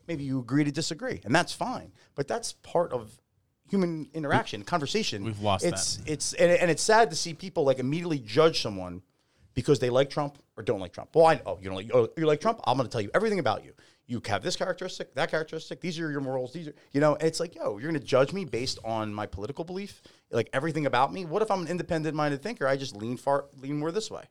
[0.07, 1.91] Maybe you agree to disagree, and that's fine.
[2.15, 3.19] But that's part of
[3.69, 5.25] human interaction, conversation.
[5.25, 9.01] We've lost it's, It's and, and it's sad to see people like immediately judge someone
[9.53, 11.09] because they like Trump or don't like Trump.
[11.13, 12.61] Well, I oh you don't like oh, you like Trump.
[12.65, 13.73] I'm going to tell you everything about you.
[14.07, 15.81] You have this characteristic, that characteristic.
[15.81, 16.53] These are your morals.
[16.53, 17.15] These are you know.
[17.15, 20.85] It's like yo, you're going to judge me based on my political belief, like everything
[20.85, 21.25] about me.
[21.25, 22.67] What if I'm an independent-minded thinker?
[22.67, 24.23] I just lean far, lean more this way.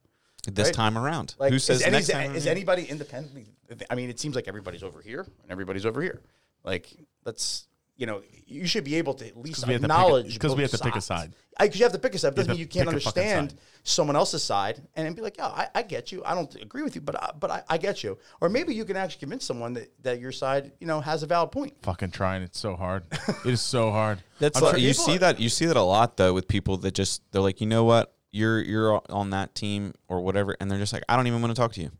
[0.46, 0.74] this right?
[0.74, 1.34] time around.
[1.38, 2.34] Like, Who says is, any, next is, time?
[2.34, 2.52] is around?
[2.52, 3.46] anybody independently?
[3.90, 6.20] I mean, it seems like everybody's over here and everybody's over here.
[6.62, 9.88] Like, let's you know, you should be able to at least 'Cause we have to
[9.88, 11.34] pick a- acknowledge 'cause we have to pick a side.
[11.58, 12.34] Because you have to pick a side.
[12.34, 13.54] Doesn't have mean you can't pick a fucking understand
[13.84, 16.22] someone else's side and then be like, yeah, I, I get you.
[16.24, 18.18] I don't agree with you, but I, but I, I get you.
[18.40, 21.26] Or maybe you can actually convince someone that, that your side, you know, has a
[21.26, 21.74] valid point.
[21.82, 22.42] Fucking trying.
[22.42, 23.04] It's so hard.
[23.44, 24.18] it is so hard.
[24.40, 26.76] That's like, try- you see are- that you see that a lot though with people
[26.78, 30.68] that just they're like, you know what, you're you're on that team or whatever, and
[30.68, 31.92] they're just like, I don't even want to talk to you,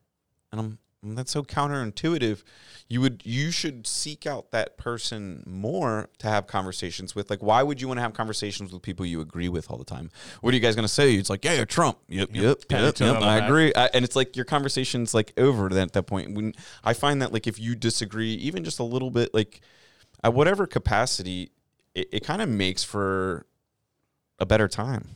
[0.50, 2.42] and I'm Mm, that's so counterintuitive.
[2.88, 7.30] You would you should seek out that person more to have conversations with.
[7.30, 9.84] Like, why would you want to have conversations with people you agree with all the
[9.84, 10.10] time?
[10.40, 11.14] What are you guys gonna say?
[11.14, 11.98] It's like, yeah, you're Trump.
[12.08, 13.22] Yep, yep, Pat yep, yep.
[13.22, 13.72] I agree.
[13.74, 16.34] I, and it's like your conversation's like over then at that point.
[16.34, 19.60] When I find that like if you disagree even just a little bit, like
[20.22, 21.50] at whatever capacity,
[21.94, 23.46] it, it kind of makes for
[24.38, 25.08] a better time.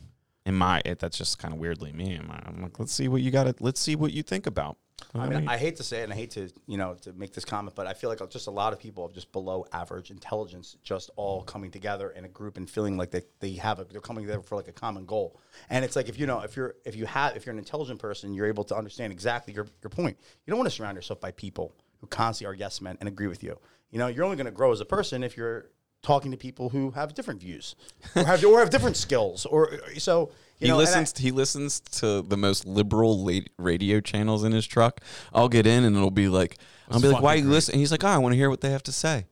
[0.45, 2.15] In my, it, that's just kind of weirdly me.
[2.15, 3.43] I'm, like, let's see what you got.
[3.43, 4.77] to Let's see what you think about.
[5.15, 7.33] I mean, I hate to say it, and I hate to you know to make
[7.33, 10.11] this comment, but I feel like just a lot of people of just below average
[10.11, 11.47] intelligence, just all mm-hmm.
[11.47, 14.41] coming together in a group and feeling like they, they have a they're coming together
[14.41, 15.39] for like a common goal.
[15.69, 17.99] And it's like if you know if you're if you have if you're an intelligent
[17.99, 20.17] person, you're able to understand exactly your your point.
[20.45, 23.27] You don't want to surround yourself by people who constantly are yes men and agree
[23.27, 23.57] with you.
[23.91, 25.69] You know, you're only going to grow as a person if you're
[26.01, 27.75] talking to people who have different views
[28.15, 31.17] or have or have different skills or so you he know, and I- listens.
[31.19, 35.01] he listens to the most liberal la- radio channels in his truck.
[35.33, 36.57] I'll get in and it'll be like,
[36.89, 37.55] I'll be like, "Why fucking you great.
[37.55, 39.25] listen?" And he's like, "Oh, I want to hear what they have to say."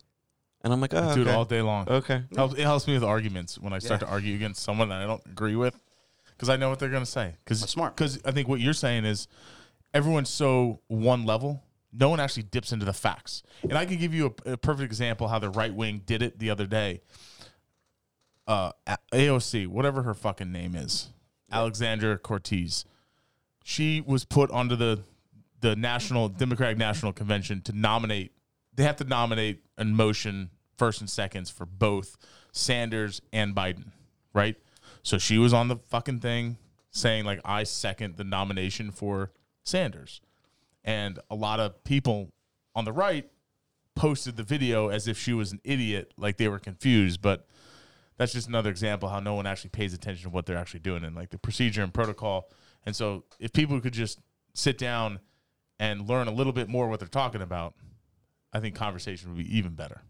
[0.64, 1.88] And I'm like, "Oh, do it all day long.
[1.88, 2.24] Okay.
[2.36, 4.08] Helps, it helps me with arguments when I start Yeah.
[4.08, 5.82] to argue against someone that I don't agree with
[6.32, 7.36] because I know what they're going to say.
[7.44, 7.96] Because smart.
[7.96, 9.28] Because I think what you're saying is
[9.94, 11.64] everyone's so one level.
[11.94, 13.44] No one actually dips into the facts.
[13.64, 16.38] And I can give you a, a perfect example how the right wing did it
[16.38, 17.02] the other day.
[18.46, 18.72] Uh,
[19.14, 21.10] AOC, whatever her fucking name is,
[21.52, 22.86] Alexandra Cortez.
[23.64, 25.04] She was put onto the
[25.60, 28.32] the national Democratic National Convention to nominate.
[28.76, 32.16] They have to nominate in motion first and seconds for both
[32.52, 33.92] Sanders and Biden,
[34.34, 34.56] right?
[35.02, 36.58] So she was on the fucking thing
[36.92, 39.32] saying like I second the nomination for
[39.64, 40.22] Sanders.
[40.84, 42.30] And a lot of people
[42.76, 43.30] on the right
[43.96, 47.48] posted the video as if she was an idiot, like they were confused, but
[48.18, 51.04] that's just another example how no one actually pays attention to what they're actually doing
[51.04, 52.50] and like the procedure and protocol.
[52.86, 54.20] And so if people could just
[54.54, 55.20] sit down
[55.80, 57.76] and learn a little bit more what they're talking about,
[58.52, 60.02] I think conversation would be even better.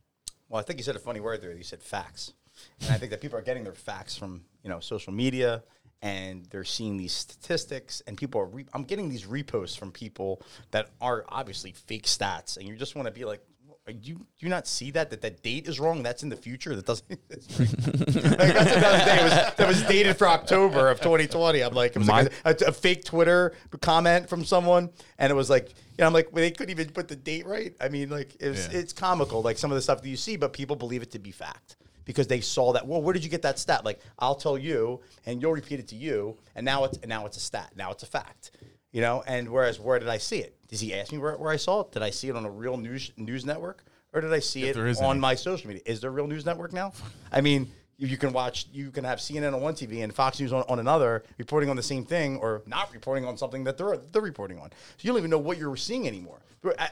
[0.50, 1.52] Well, I think you said a funny word there.
[1.52, 2.34] You said facts,
[2.82, 5.64] and I think that people are getting their facts from you know social media,
[6.02, 8.46] and they're seeing these statistics, and people are.
[8.46, 10.42] Re- I'm getting these reposts from people
[10.72, 13.42] that are obviously fake stats, and you just want to be like.
[13.88, 16.04] "Are You do you not see that that that date is wrong?
[16.04, 16.76] That's in the future.
[16.76, 17.10] That doesn't.
[17.10, 19.18] like, that's another day.
[19.20, 21.62] It was, that was dated for October of 2020.
[21.62, 25.36] I'm like, it was like a, a, a fake Twitter comment from someone, and it
[25.36, 27.74] was like, you know, I'm like, well, they couldn't even put the date right.
[27.80, 28.80] I mean, like, it was, Yeah.
[28.80, 31.20] it's comical, like some of the stuff that you see, but people believe it to
[31.20, 32.86] be fact because they saw that.
[32.86, 33.86] Well, where did you get that stat?
[33.86, 37.26] Like, I'll tell you, and you'll repeat it to you, and now it's and now
[37.26, 37.72] it's a stat.
[37.76, 38.52] Now it's a fact.
[38.92, 40.57] You know, and whereas where did I see it?
[40.68, 41.92] Does he ask me where, where I saw it?
[41.92, 44.72] Did I see it on a real news news network, or did I see If
[44.72, 45.20] it there is on any.
[45.20, 45.84] my social media?
[45.86, 46.94] Is there a real news network now?
[47.32, 50.40] I mean, you, you can watch, you can have CNN on one TV and Fox
[50.40, 53.78] News on, on another, reporting on the same thing, or not reporting on something that
[53.78, 54.70] they're they're reporting on.
[54.72, 56.40] So you don't even know what you're seeing anymore.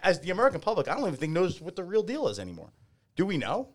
[0.03, 2.69] As the American public, I don't even think knows what the real deal is anymore.
[3.15, 3.69] Do we know?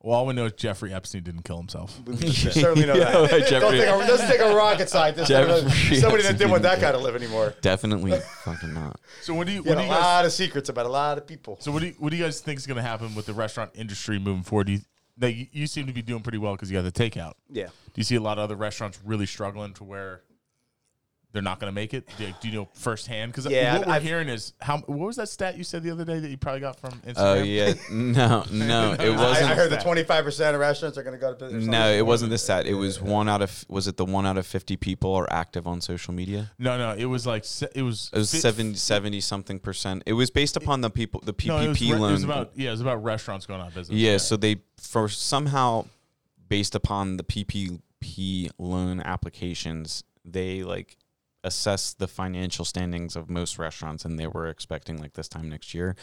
[0.00, 1.98] Well, all we know is Jeffrey Epstein didn't kill himself.
[2.06, 3.48] We certainly know Yeah, that.
[3.48, 5.28] Jeffrey- Don't take a, doesn't take a rocket scientist.
[5.28, 7.54] Jeffrey Somebody that didn't want that guy to live anymore.
[7.60, 8.12] Definitely
[8.44, 9.00] fucking not.
[9.22, 10.86] So what do you He what had do a you guys lot of secrets about
[10.86, 11.56] a lot of people.
[11.60, 13.32] So what do you, what do you guys think is going to happen with the
[13.34, 14.68] restaurant industry moving forward?
[14.68, 14.80] Do you,
[15.20, 17.32] like, you, you seem to be doing pretty well because you got the takeout.
[17.50, 17.66] Yeah.
[17.66, 20.22] Do you see a lot of other restaurants really struggling to where
[21.32, 22.08] they're not going to make it?
[22.16, 23.32] Do you, do you know firsthand?
[23.32, 24.78] Because Yeah, what we're I've- hearing is how.
[24.78, 27.10] What was that stat you said the other day that you probably got from oh,
[27.10, 27.40] Instagram?
[27.40, 29.50] Oh yeah, no, no, it wasn't.
[29.50, 29.84] I heard the that.
[29.84, 31.66] 25% of restaurants are going to go to business.
[31.66, 32.66] no, it wasn't the stat.
[32.66, 33.64] It was one out of.
[33.68, 36.50] Was it the one out of fifty people are active on social media?
[36.58, 38.10] No, no, it was like it was.
[38.12, 40.02] It was fi- 70, 70 something percent.
[40.06, 42.10] It was based upon the people, the PPP No, it was, loan.
[42.10, 43.98] it was about yeah, it was about restaurants going out of business.
[43.98, 45.84] Yeah, so they for somehow
[46.48, 50.96] based upon the PPP loan applications, they like
[51.44, 55.72] assess the financial standings of most restaurants and they were expecting like this time next
[55.74, 55.96] year.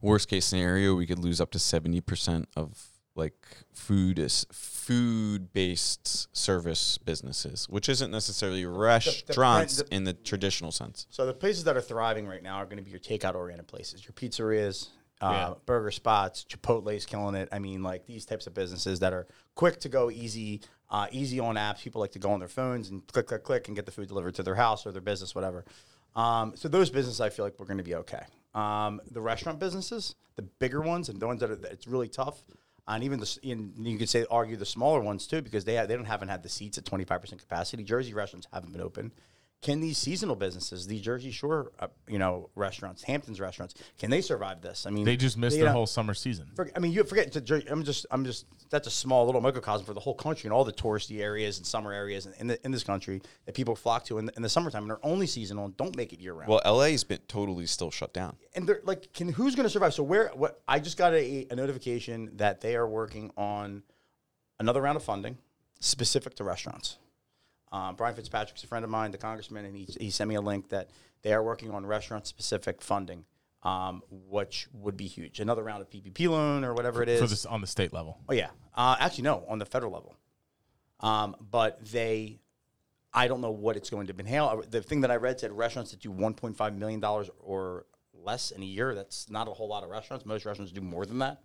[0.00, 3.34] Worst case scenario, we could lose up to 70% of like
[3.72, 11.06] food is food based service businesses, which isn't necessarily restaurants the- in the traditional sense.
[11.10, 13.68] So the places that are thriving right now are going to be your takeout oriented
[13.68, 14.88] places, your pizzerias,
[15.20, 15.54] uh, Yeah.
[15.66, 17.48] burger spots, Chipotle's killing it.
[17.52, 20.62] I mean, like these types of businesses that are quick to go, easy,
[20.92, 21.82] uh, easy on apps.
[21.82, 24.06] People like to go on their phones and click, click, click, and get the food
[24.06, 25.64] delivered to their house or their business, whatever.
[26.14, 28.22] Um, so those businesses, I feel like we're going to be okay.
[28.54, 32.44] Um, the restaurant businesses, the bigger ones, and the ones that are it's really tough.
[32.86, 35.94] And even the and you could say argue the smaller ones too because they they
[35.94, 37.84] don't haven't had the seats at twenty five percent capacity.
[37.84, 39.12] Jersey restaurants haven't been open.
[39.62, 44.20] Can these seasonal businesses, these Jersey Shore, uh, you know, restaurants, Hamptons restaurants, can they
[44.20, 44.86] survive this?
[44.86, 46.50] I mean, they just missed you their know, whole summer season.
[46.56, 47.30] for- I mean, you forget.
[47.32, 48.46] To, Jer- I'm just, I'm just.
[48.70, 51.66] That's a small little microcosm for the whole country and all the touristy areas and
[51.66, 54.42] summer areas in, in, the, in this country that people flock to in the, in
[54.42, 56.48] the summertime and they're only seasonal and don't make it year round.
[56.48, 58.34] Well, LA's been totally still shut down.
[58.56, 59.94] and they're like, can who's going to survive?
[59.94, 60.28] So where?
[60.34, 60.60] What?
[60.66, 63.82] I just got a, a notification that they are working on
[64.58, 65.38] another round of funding
[65.78, 66.96] specific to restaurants.
[67.72, 70.40] Um, Brian Fitzpatrick's a friend of mine, the congressman, and he, he sent me a
[70.40, 70.90] link that
[71.22, 73.24] they are working on restaurant specific funding,
[73.62, 75.40] um, which would be huge.
[75.40, 77.20] Another round of PPP loan or whatever it is.
[77.20, 78.18] for this on the state level.
[78.28, 80.14] Oh yeah, uh, actually no, on the federal level.
[81.00, 82.40] Um, but they
[83.14, 84.62] I don't know what it's going to inhale.
[84.68, 88.62] The thing that I read said restaurants that do 1.5 million dollars or less in
[88.62, 88.94] a year.
[88.94, 90.24] That's not a whole lot of restaurants.
[90.24, 91.40] Most restaurants do more than that.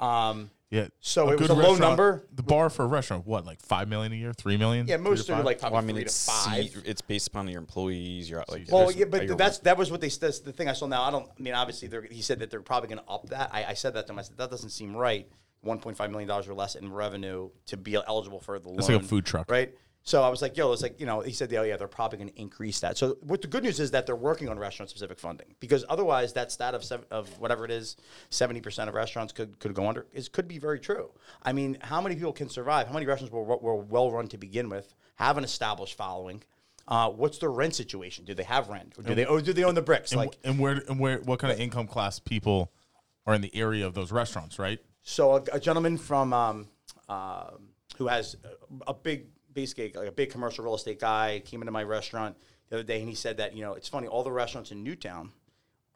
[0.00, 0.86] Um, Yeah.
[1.00, 2.26] So it was a low number.
[2.32, 4.86] The bar for a restaurant, what, like five million a year, three million?
[4.86, 5.44] yeah, most are five?
[5.44, 6.64] like probably Well, I mean, three it's to five.
[6.70, 8.30] seat- it's based upon your employees.
[8.30, 10.68] You're like, Well, there's- yeah, but you're- that's that was what they that's the thing
[10.68, 11.02] I saw now.
[11.02, 11.26] I don't.
[11.28, 13.50] I mean, obviously, they're, he said that they're probably going to up that.
[13.52, 14.18] I, I said that to him.
[14.18, 15.28] I said that doesn't seem right.
[15.62, 18.78] One point five million dollars or less in revenue to be eligible for the loan.
[18.78, 19.50] It's like a food truck.
[19.50, 19.74] right?
[20.02, 21.20] So I was like, yo, it's like you know.
[21.20, 22.96] He said, oh yeah, they're probably going to increase that.
[22.96, 26.32] So what the good news is that they're working on restaurant specific funding because otherwise
[26.32, 27.96] that stat of sev- of whatever it is,
[28.30, 31.10] seventy percent of restaurants could could go under is could be very true.
[31.42, 32.86] I mean, how many people can survive?
[32.86, 36.42] How many restaurants were were well run to begin with, have an established following?
[36.88, 38.24] Uh, what's their rent situation?
[38.24, 40.10] Do they have rent, or do they, or do they own the bricks?
[40.12, 42.72] And, like, and where and where what kind of income class people
[43.26, 44.80] are in the area of those restaurants, right?
[45.02, 46.68] So a, a gentleman from um,
[47.08, 51.60] um who has a, a big, basically like a big commercial real estate guy came
[51.62, 52.36] into my restaurant
[52.68, 54.82] the other day, and he said that you know it's funny, all the restaurants in
[54.82, 55.30] Newtown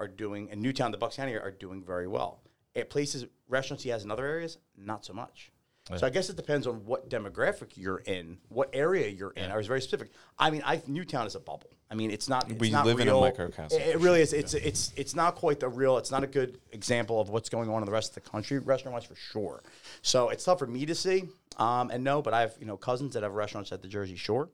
[0.00, 2.40] are doing, in Newtown, the Bucks County area, are doing very well.
[2.74, 5.52] At places, restaurants he has in other areas, not so much.
[5.96, 9.50] So I guess it depends on what demographic you're in, what area you're in.
[9.50, 10.12] I was very specific.
[10.38, 11.68] I mean, I Newtown is a bubble.
[11.90, 12.50] I mean, it's not.
[12.50, 13.20] It's We not live in a real.
[13.20, 14.32] microcosm, It, it really is.
[14.32, 15.98] It's it's it's not quite the real.
[15.98, 18.58] It's not a good example of what's going on in the rest of the country,
[18.60, 19.62] restaurant wise for sure.
[20.00, 21.24] So it's tough for me to see
[21.56, 24.16] um, and no, But I have you know cousins that have restaurants at the Jersey
[24.16, 24.50] Shore,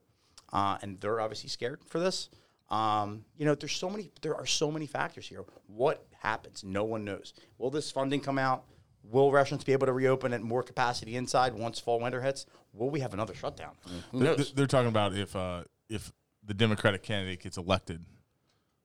[0.53, 2.29] uh, and they're obviously scared for this.
[2.69, 4.11] Um, you know, there's so many.
[4.23, 5.45] There are so many factors here.
[5.67, 6.63] What happens?
[6.63, 7.35] No one knows.
[7.59, 8.65] Will this funding come out?
[9.03, 12.47] Will restaurants be able to reopen at more capacity inside once fall winter hits?
[12.73, 13.73] Will we have another shutdown?
[13.87, 16.13] I mean, They're, they're talking about if uh, if
[16.45, 18.05] the Democratic candidate gets elected.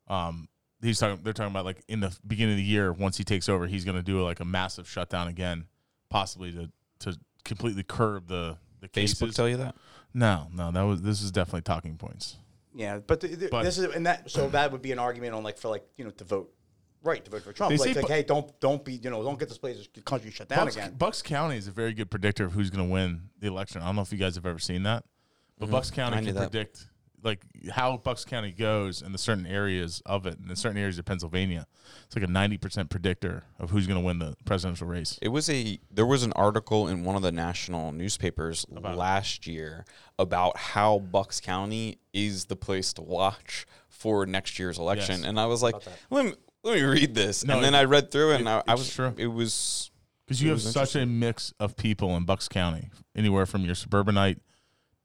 [0.08, 0.48] Um,
[0.82, 1.20] he's talking.
[1.24, 3.86] They're talking about like in the beginning of the year, once he takes over, he's
[3.86, 5.66] going to do like a massive shutdown again,
[6.10, 9.18] possibly to to completely curb the the cases.
[9.18, 9.36] Facebook cases.
[9.36, 9.76] tell you that?
[10.14, 12.38] No, no, that was this is definitely talking points.
[12.74, 15.34] Yeah, but, the, the, But- this is and that so that would be an argument
[15.34, 16.54] on like for like you know to vote
[17.04, 17.70] right to vote for Trump.
[17.70, 19.78] They Like, say like Bu- hey, don't don't be you know don't get this place
[19.78, 20.94] this country shut down Bucks, again.
[20.98, 23.82] Bucks County is a very good predictor of who's going to win the election.
[23.82, 25.06] I don't know if you guys have ever seen that,
[25.58, 25.74] but mm-hmm.
[25.74, 26.52] Bucks County I knew can that.
[26.52, 26.88] predict
[27.26, 30.98] like how Bucks County goes in the certain areas of it, and in certain areas
[31.00, 31.66] of Pennsylvania.
[32.06, 35.18] It's like a ninety percent predictor of who's going to win the presidential race.
[35.22, 38.98] It was a there was an article in one of the national newspapers About it.
[38.98, 39.86] last year
[40.20, 45.26] about how Bucks County is the place to watch for next year's election, Yes.
[45.28, 45.76] and I was like,
[46.12, 46.34] let me
[46.64, 48.58] let me read this, No, and then it- I read through it, and it- I,
[48.68, 49.14] I it's was true.
[49.18, 49.92] it was
[50.26, 54.40] Because you have such a mix of people in Bucks County, anywhere from your suburbanite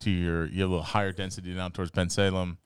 [0.00, 2.56] to your you have a little higher density down towards Bensalem.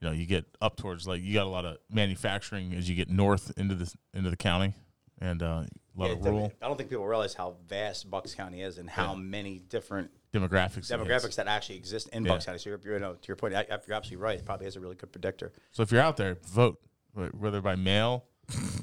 [0.00, 2.96] You know, you get up towards like you got a lot of manufacturing as you
[2.96, 4.74] get north into the into the county,
[5.20, 8.34] and uh, a lot Yeah, of rural I don't think people realize how vast Bucks
[8.34, 10.90] County is and how many different demographics.
[10.90, 12.32] demographics that actually exist in Yeah.
[12.32, 12.58] Bucks County.
[12.58, 14.38] So you're, you know to your point, I, you're absolutely right.
[14.38, 15.52] It probably is a really good predictor.
[15.70, 16.80] So if you're out there, vote
[17.14, 18.24] whether by mail,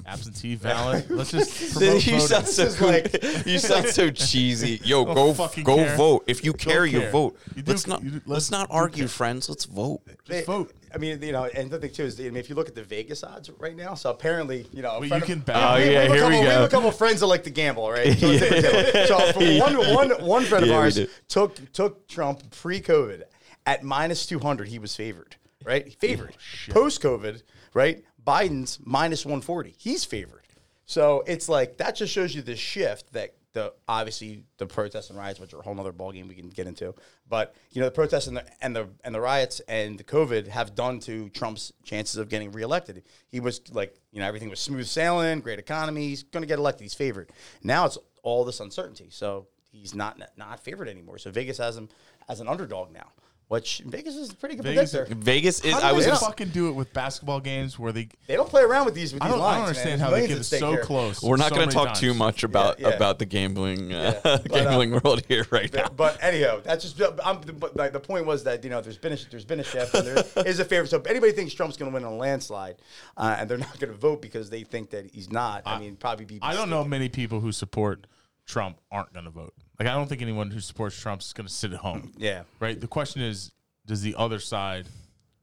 [0.06, 1.10] absentee ballot.
[1.10, 2.28] Let's just promote you voting.
[2.28, 4.80] sound so This is like- you sound so cheesy.
[4.84, 5.96] Yo, Don't go fucking go care.
[5.96, 6.24] vote.
[6.28, 7.12] If you care, you care.
[7.12, 7.38] vote.
[7.56, 9.08] You do let's ca- not you do- let's let's- not you argue, care.
[9.10, 9.50] friends.
[9.50, 10.02] Let's vote.
[10.28, 10.74] They- vote.
[10.92, 12.74] I mean, you know, and the thing too is, I mean, if you look at
[12.74, 15.54] the Vegas odds right now, so apparently, you know, a Wait, friend you of- can
[15.56, 15.88] oh, we- bet.
[15.88, 16.50] Oh, yeah, have a here we couple- go.
[16.50, 18.18] have a couple friends that like to gamble, right?
[18.20, 21.08] So, it's- so for one, one, one friend of Yeah, we ours do.
[21.28, 23.22] took took Trump pre-COVID
[23.68, 24.70] at minus two hundred.
[24.70, 25.94] He was favored, right?
[26.00, 26.36] Favored.
[26.70, 27.44] Oh, Post-COVID,
[27.76, 28.04] right?
[28.26, 29.76] Biden's minus one forty.
[29.78, 30.44] He's favored.
[30.86, 35.18] So it's like that just shows you the shift that the obviously the protests and
[35.18, 36.94] riots, which are a whole other ballgame we can get into.
[37.28, 40.48] But you know the protests and the and the and the riots and the COVID
[40.48, 43.04] have done to Trump's chances of getting reelected.
[43.28, 46.08] He was like you know everything was smooth sailing, great economy.
[46.08, 46.84] He's going to get elected.
[46.84, 47.32] He's favored.
[47.64, 49.08] Now it's all this uncertainty.
[49.10, 51.18] So he's not not favored anymore.
[51.18, 51.90] So Vegas has him
[52.28, 53.12] as an underdog now,
[53.50, 55.16] which Vegas is a pretty good Vegas- predictor.
[55.16, 55.74] Vegas is.
[55.74, 56.06] How do I was.
[56.06, 58.08] they gonna- fucking do it with basketball games where they.
[58.28, 60.16] They don't play around with these with I these don't, I don't understand There's how
[60.16, 60.84] they get so here.
[60.84, 61.24] close.
[61.24, 62.96] We're not so going to many talk too much about Yeah, yeah.
[62.96, 65.86] about the gambling uh, Yeah, but, uh, gambling world here right now.
[65.86, 67.02] But, but anyhow, that's just.
[67.26, 69.64] I'm, but like, the point was that you know there's been a, there's been a
[69.64, 70.90] shift and there is a favorite.
[70.90, 72.76] So if anybody thinks Trump's going to win a landslide,
[73.18, 75.96] uh, and they're not going to vote because they think that he's not, I, mean
[75.96, 76.38] probably be.
[76.44, 78.06] I don't know many people who support
[78.46, 79.56] Trump aren't going to vote.
[79.80, 82.12] Like I don't think anyone who supports Trump is going to sit at home.
[82.18, 82.44] Yeah.
[82.60, 82.80] Right.
[82.80, 83.52] The question is,
[83.86, 84.88] does the other side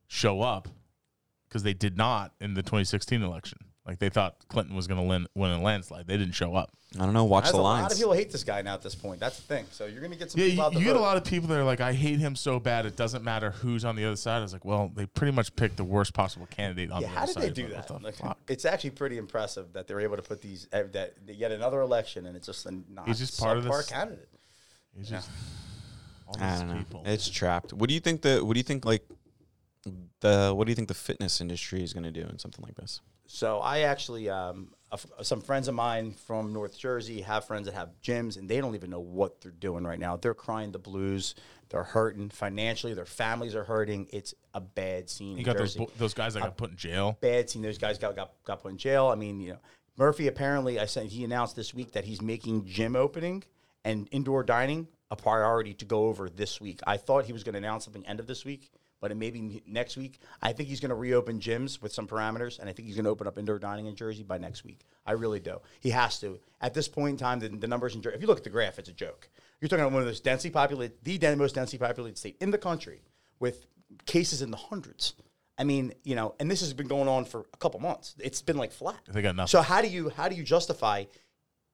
[0.08, 0.68] show up?
[1.48, 3.58] Because they did not in the 2016 election.
[3.86, 6.06] Like they thought Clinton was going to win, win a landslide.
[6.08, 6.72] They didn't show up.
[6.96, 7.24] I don't know.
[7.24, 7.80] Watch That's the lines.
[7.80, 9.20] a lot of people hate this guy now at this point.
[9.20, 9.66] That's the thing.
[9.70, 11.16] So you're going to get some Yeah, people you, out to you get a lot
[11.16, 12.84] of people that are like, I hate him so bad.
[12.86, 14.38] It doesn't matter who's on the other side.
[14.38, 17.14] I was like, well, they pretty much picked the worst possible candidate on Yeah, the
[17.14, 17.42] how other did side.
[17.42, 17.86] they do that?
[17.88, 18.14] the Like,
[18.48, 22.36] it's actually pretty impressive that they're able to put these that yet another election and
[22.36, 24.28] it's just a not He's just part of subpar this- candidate.
[24.98, 25.28] It's just
[26.26, 26.74] All I don't know.
[26.78, 27.02] people.
[27.04, 27.72] It's trapped.
[27.72, 28.42] What do you think the?
[28.44, 29.04] What do you think like
[30.20, 30.52] the?
[30.56, 33.00] What do you think the fitness industry is going to do in something like this?
[33.26, 37.74] So I actually, um, a some friends of mine from North Jersey have friends that
[37.74, 40.16] have gyms, and they don't even know what they're doing right now.
[40.16, 41.34] They're crying the blues.
[41.68, 42.94] They're hurting financially.
[42.94, 44.06] Their families are hurting.
[44.12, 45.36] It's a bad scene.
[45.36, 45.90] you got those Jersey.
[45.98, 47.18] those guys that got put in jail.
[47.20, 47.62] bad scene.
[47.62, 49.08] Those guys got, got got put in jail.
[49.08, 49.58] I mean, you know,
[49.96, 53.42] Murphy apparently, I said he announced this week that he's making gym opening
[53.84, 56.80] and indoor dining a priority to go over this week.
[56.86, 58.70] I thought he was going to announce something end of this week,
[59.00, 60.20] but maybe next week.
[60.42, 63.04] I think he's going to reopen gyms with some parameters, and I think he's going
[63.04, 64.80] to open up indoor dining in Jersey by next week.
[65.04, 65.60] I really do.
[65.80, 66.38] He has to.
[66.60, 68.50] At this point in time, the, the numbers in Jersey, if you look at the
[68.50, 69.28] graph, it's a joke.
[69.60, 72.50] You're talking about one of those densely populated, the den- most densely populated state in
[72.50, 73.02] the country
[73.38, 73.66] with
[74.06, 75.14] cases in the hundreds.
[75.58, 78.14] I mean, you know, and this has been going on for a couple months.
[78.18, 79.00] It's been like flat.
[79.08, 79.48] They got nothing.
[79.48, 81.04] So how do you how do you justify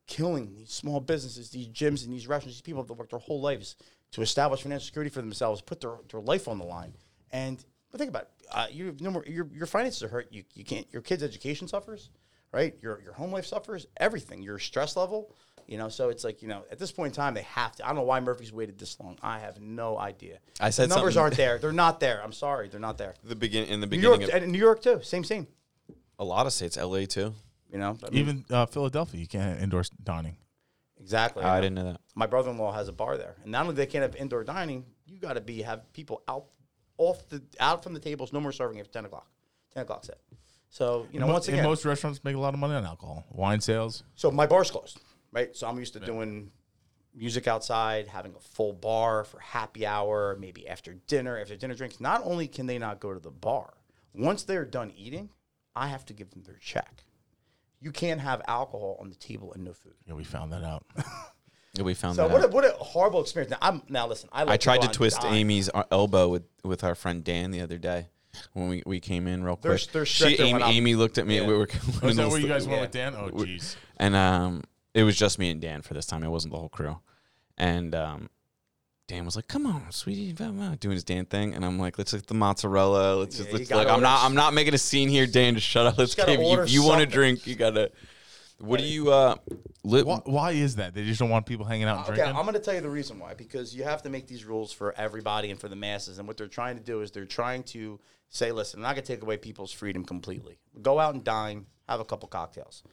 [0.07, 2.57] killing these small businesses, these gyms, and these restaurants?
[2.57, 3.75] These people that worked their whole lives
[4.13, 6.93] to establish financial security for themselves, put their, their life on the line.
[7.33, 8.29] And but think about it.
[8.51, 10.29] Uh, you have no more, your your finances are hurt.
[10.31, 10.87] You you can't.
[10.93, 12.11] Your kid's education suffers,
[12.53, 12.75] right?
[12.83, 13.87] Your your home life suffers.
[13.97, 14.43] Everything.
[14.43, 15.35] Your stress level.
[15.69, 17.85] You know, so it's like you know, at this point in time, they have to.
[17.85, 19.17] I don't know why Murphy's waited this long.
[19.23, 20.39] I have no idea.
[20.61, 21.59] I said the numbers something- aren't there.
[21.59, 22.21] They're not there.
[22.23, 23.15] I'm sorry, they're not there.
[23.23, 25.01] The begin in the New York beginning of and New York too.
[25.03, 25.47] Same scene.
[26.19, 27.33] a lot of states, LA too.
[27.71, 30.37] You know, I mean, Even uh, Philadelphia, you can't endorse dining.
[31.01, 31.43] exactly.
[31.43, 32.01] I didn't know that.
[32.15, 35.19] my brother-in-law has a bar there, and not only they can't have indoor dining, you
[35.19, 36.47] got to be have people out
[36.99, 38.33] off the out from the tables.
[38.33, 39.29] No more serving after ten o'clock.
[39.73, 40.19] Ten o'clock set.
[40.69, 43.25] So you know, Mo- once again, most restaurants make a lot of money on alcohol,
[43.31, 44.05] wine sales.
[44.15, 45.55] so my bar's closed, right?
[45.55, 46.51] So I'm used to doing
[47.15, 52.01] music outside, having a full bar for happy hour, maybe after dinner, after dinner drinks.
[52.01, 53.75] Not only can they not go to the bar,
[54.15, 55.29] once they're done eating,
[55.77, 57.05] I have to give them their check.
[57.81, 59.93] You can't have alcohol on the table and no food.
[60.07, 60.85] Yeah, we found that out.
[61.75, 62.33] Yeah, we found So that.
[62.35, 63.51] what a, what a horrible experience.
[63.51, 64.29] Now I'm now listen.
[64.33, 65.33] I, like I tried go to twist dime.
[65.35, 68.09] Amy's elbow with with our friend Dan the other day
[68.53, 69.93] when we, we came in real They're- quick.
[69.93, 71.37] they're she, Amy, Amy looked at me.
[71.39, 71.47] Yeah.
[71.47, 71.69] We were
[72.03, 72.83] Oh, is that where you guys went yeah.
[72.83, 73.15] with Dan?
[73.15, 73.77] Oh, jeez.
[73.97, 74.65] and um,
[74.95, 76.23] it was just me and Dan for this time.
[76.23, 76.99] It wasn't the whole crew.
[77.57, 78.29] And um,
[79.09, 81.97] Dan was like, "Come on, sweetie," blah, blah," doing his Dan thing, and I'm like,
[81.99, 83.17] "Let's get the mozzarella.
[83.17, 85.55] Let's Yeah, just you let's, like, I'm not I'm not making a scene here, Dan.
[85.55, 85.97] Just shut up.
[85.99, 87.91] Let's gotta give order if you want to drink, you gotta.
[88.63, 89.35] What do you uh?
[89.85, 90.95] Li- Why, why is that?
[90.95, 92.37] They just don't want people hanging out and Okay, drinking.
[92.37, 93.35] I'm going to tell you the reason why.
[93.35, 96.19] Because you have to make these rules for everybody and for the masses.
[96.21, 97.99] And what they're trying to do is they're trying to
[98.29, 100.59] say, listen, I'm not going to take away people's freedom completely.
[100.81, 102.85] Go out and dine, have a couple cocktails.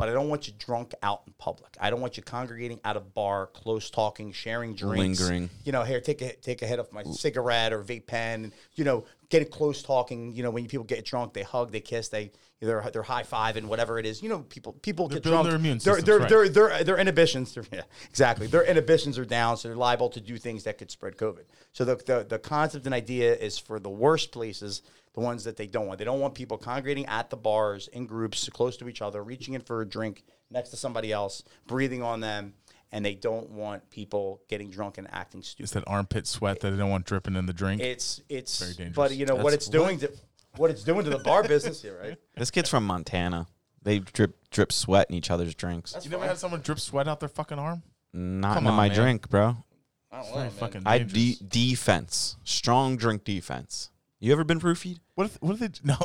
[0.00, 1.76] But I don't want you drunk out in public.
[1.78, 5.20] I don't want you congregating at a bar, close talking, sharing drinks.
[5.20, 5.50] Lingering.
[5.62, 8.44] You know, here, take a take a hit of my cigarette or vape pen.
[8.44, 10.34] And, you know, getting close talking.
[10.34, 13.66] You know, when people get drunk, they hug, they kiss, they they're they're high fiving,
[13.66, 14.22] whatever it is.
[14.22, 15.46] You know, people people get drunk.
[15.46, 16.28] their immune they're, systems, they're, right.
[16.30, 18.46] they're, their their inhibitions, they're- yeah, exactly.
[18.46, 21.44] Their inhibitions are down, so they're liable to do things that could spread COVID.
[21.72, 24.80] So the, the the concept and idea is for the worst places,
[25.14, 25.98] the ones that they don't want.
[25.98, 29.54] They don't want people congregating at the bars in groups close to each other, reaching
[29.54, 32.54] in for a drink next to somebody else, breathing on them,
[32.92, 35.62] and they don't want people getting drunk and acting stupid.
[35.64, 37.80] it's that armpit sweat that they don't want dripping in the drink.
[37.82, 38.96] It's it's Very dangerous.
[38.96, 40.12] but you know what it's doing to
[40.56, 42.16] what it's doing to the bar business here, right?
[42.36, 43.46] this kid's from Montana.
[43.82, 45.92] They drip drip sweat in each other's drinks.
[45.92, 46.28] That's you never fine.
[46.30, 47.82] had someone drip sweat out their fucking arm?
[48.12, 48.96] Not Come in on, my man.
[48.96, 49.56] drink, bro.
[50.12, 53.90] I don't know, fucking I de- defense, strong drink defense.
[54.20, 54.98] You ever been roofied?
[55.14, 55.96] What if, what if they no?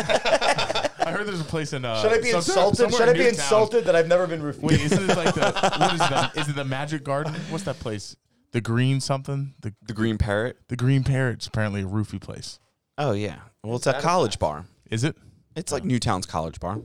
[0.00, 1.84] I heard there's a place in.
[1.84, 2.76] Uh, Should I be some- insulted?
[2.78, 3.34] somewhere Should I in be Newtown.
[3.40, 4.60] insulted that I've never been roofied?
[4.62, 5.40] Wait, isn't it like the
[5.78, 6.32] what is that?
[6.36, 7.34] Is it the Magic Garden?
[7.50, 8.16] What's that place?
[8.52, 9.54] The Green something?
[9.60, 10.56] The The Green Parrot.
[10.68, 12.58] the Green Parrot's apparently a roofie place.
[12.96, 13.36] Oh yeah.
[13.62, 14.64] Well, it's that a a college bar.
[14.90, 15.16] Is it?
[15.54, 16.80] It's like Newtown's college bar.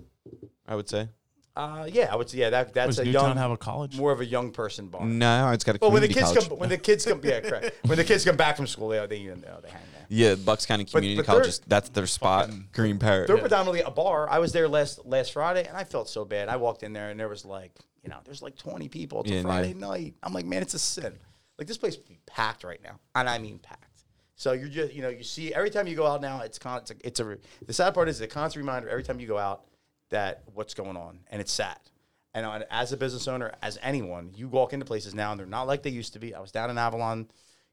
[0.67, 1.09] I would say.
[1.55, 2.49] Uh, yeah, I would say yeah.
[2.49, 3.95] That that's Does a Newtown young, have a college?
[3.95, 5.05] more of a young person bar.
[5.05, 6.49] No, it's got a Well, when the community kids college.
[6.49, 7.75] come, when the kids come, yeah, correct.
[7.85, 10.05] When the kids come back from school, they they you know, they hang there.
[10.09, 11.43] yeah, Bucks County Community but College.
[11.43, 12.49] they're- is- That's their spot.
[12.71, 13.27] Green Parrot.
[13.27, 14.27] They're predominantly a bar.
[14.29, 16.49] I was there last last Friday, and I felt so bad.
[16.49, 17.71] I walked in there, and there was like,
[18.03, 19.21] you know, there's like 20 people.
[19.21, 19.49] It's Yeah, a no.
[19.49, 20.15] Friday night.
[20.23, 21.13] I'm like, man, it's a sin.
[21.59, 24.01] Like this place would be packed right now, and I mean packed.
[24.35, 26.79] So you're just, you know, you see every time you go out now, it's con-
[26.81, 27.37] it's a, it's a
[27.67, 29.65] the sad part is the constant reminder every time you go out
[30.13, 31.77] that what's going on, and it's sad.
[32.33, 35.67] And as a business owner, as anyone, you walk into places now, and they're not
[35.67, 36.33] like they used to be.
[36.33, 37.27] I was down in Avalon,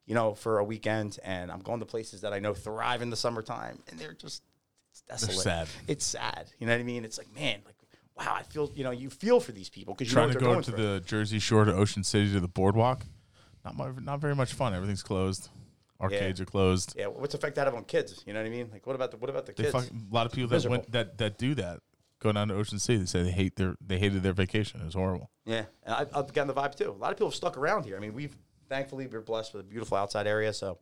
[0.04, 3.08] you know, for a weekend, and I'm going to places that I know thrive in
[3.08, 4.42] the summertime, and they're just
[4.90, 5.38] it's desolate.
[5.38, 5.68] sad.
[5.88, 6.50] It's sad.
[6.58, 7.04] You know what I mean?
[7.06, 7.76] It's like, man, like,
[8.18, 10.60] wow, I feel, you know, you feel for these people because Trying to they're go
[10.60, 13.06] to the Jersey Shore to Ocean City to the boardwalk.
[13.64, 14.74] Not mu- not very much fun.
[14.74, 15.48] Everything's closed.
[16.00, 16.94] Arcades are closed.
[16.98, 18.22] yeah, what's the effect that have on kids?
[18.26, 18.68] You know what I mean?
[18.72, 19.74] Like, what about the what about the They kids?
[19.74, 21.80] fuck, a lot of people that went that that do that
[22.20, 22.98] go down to Ocean City.
[22.98, 24.80] They say they hate their they hated their vacation.
[24.80, 25.30] It was horrible.
[25.44, 26.90] yeah, and I've, I've gotten the vibe too.
[26.90, 27.96] A lot of people have stuck around here.
[27.96, 28.36] I mean, we've
[28.68, 30.52] thankfully we're blessed with a beautiful outside area.
[30.52, 30.78] So,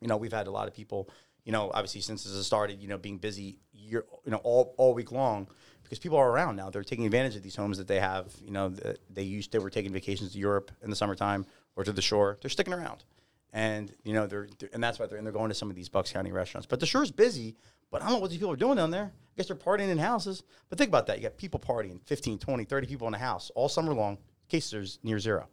[0.00, 1.10] you know, we've had a lot of people,
[1.44, 4.74] you know, obviously since this has started, you know, being busy year, you know, all,
[4.78, 5.46] all week long
[5.82, 6.70] because people are around now.
[6.70, 8.32] They're taking advantage of these homes that they have.
[8.42, 8.74] You know,
[9.10, 11.46] they used they were taking vacations to Europe in the summertime
[11.76, 12.38] or to the shore.
[12.40, 13.04] They're sticking around,
[13.52, 15.76] and you know they're, they're and that's why they're and they're going to some of
[15.76, 16.66] these Bucks County restaurants.
[16.66, 17.56] But the shore's busy.
[17.90, 19.12] But I don't know what these people are doing down there.
[19.12, 20.42] I guess they're partying in houses.
[20.70, 21.18] But think about that.
[21.18, 24.16] You got people partying, 15, 20, 30 people in a house all summer long.
[24.48, 25.46] Cases there's near zero.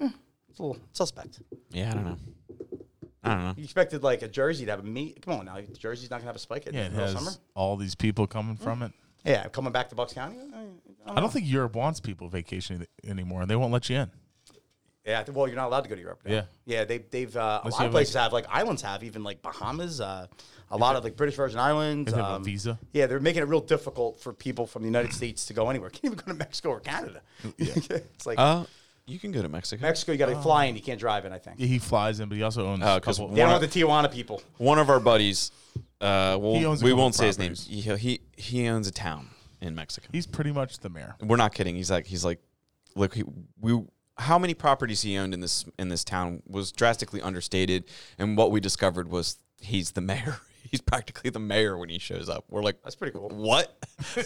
[0.00, 0.08] Eh,
[0.48, 1.40] it's a little suspect.
[1.70, 2.16] Yeah, I don't know.
[3.22, 3.54] I don't know.
[3.58, 5.20] You expected like a Jersey to have a meet.
[5.20, 7.14] Come on now, Jersey's not gonna have a spike in Yeah, the it middle has
[7.16, 7.30] summer.
[7.54, 8.92] all these people coming from it.
[9.26, 10.38] Yeah, coming back to Bucks County.
[10.54, 13.42] I, I I don't think Europe wants people vacationing anymore.
[13.42, 14.10] And they won't let you in.
[15.08, 16.20] Yeah, well, you're not allowed to go to Europe.
[16.24, 16.32] Now.
[16.32, 16.42] Yeah.
[16.66, 16.84] yeah.
[16.84, 19.24] They, they've uh, a Unless lot you of have, places have like islands have even
[19.24, 20.26] like Bahamas, uh,
[20.70, 22.08] a lot of like British Virgin Islands.
[22.10, 22.78] If they have a um, visa.
[22.92, 25.88] Yeah, they're making it real difficult for people from the United States to go anywhere.
[25.90, 27.22] Can't even go to Mexico or Canada.
[27.58, 28.64] it's like Uh,
[29.06, 29.80] you can go to Mexico.
[29.80, 30.76] Mexico, you got to fly in.
[30.76, 31.32] You can't drive in.
[31.32, 31.58] I think.
[31.58, 33.34] He flies in, but he also owns Oh, a 'cause couple.
[33.34, 34.42] They don't One want the Tijuana people.
[34.58, 35.50] One of our buddies,
[36.02, 37.54] uh, well, He owns a we couple won't say his name.
[37.54, 37.84] properties.
[37.84, 39.30] He, he he owns a town
[39.62, 40.08] in Mexico.
[40.12, 41.14] He's pretty much the mayor.
[41.22, 41.74] We're not kidding.
[41.76, 42.40] He's like he's like,
[42.94, 43.24] look, he,
[43.58, 43.82] we
[44.18, 47.84] how many properties he owned in this in this town was drastically understated,
[48.18, 50.40] and what we discovered was he's the mayor.
[50.70, 52.44] He's practically the mayor when he shows up.
[52.50, 53.30] We're like, That's pretty cool.
[53.30, 53.74] what?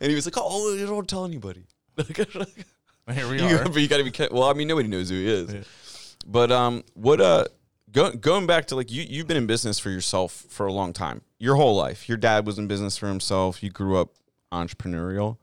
[0.00, 1.64] and he was like, oh, you don't tell anybody.
[1.96, 3.64] Here we You, are.
[3.64, 4.38] but you got to be careful.
[4.38, 6.16] Well, I mean, nobody knows who he is.
[6.26, 7.46] But um, what uh,
[7.90, 10.92] go, going back to like you, you've been in business for yourself for a long
[10.92, 12.08] time, your whole life.
[12.08, 13.62] Your dad was in business for himself.
[13.64, 14.10] You grew up
[14.52, 15.38] entrepreneurial.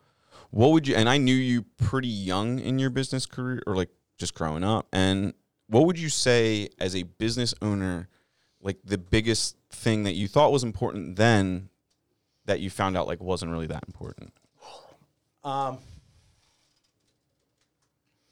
[0.52, 0.96] What would you?
[0.96, 4.88] And I knew you pretty young in your business career, or like just growing up.
[4.92, 5.34] And
[5.68, 8.10] what would you say as a business owner,
[8.62, 11.70] like the biggest thing that you thought was important then,
[12.46, 14.34] that you found out like wasn't really that important?
[15.44, 15.78] Um,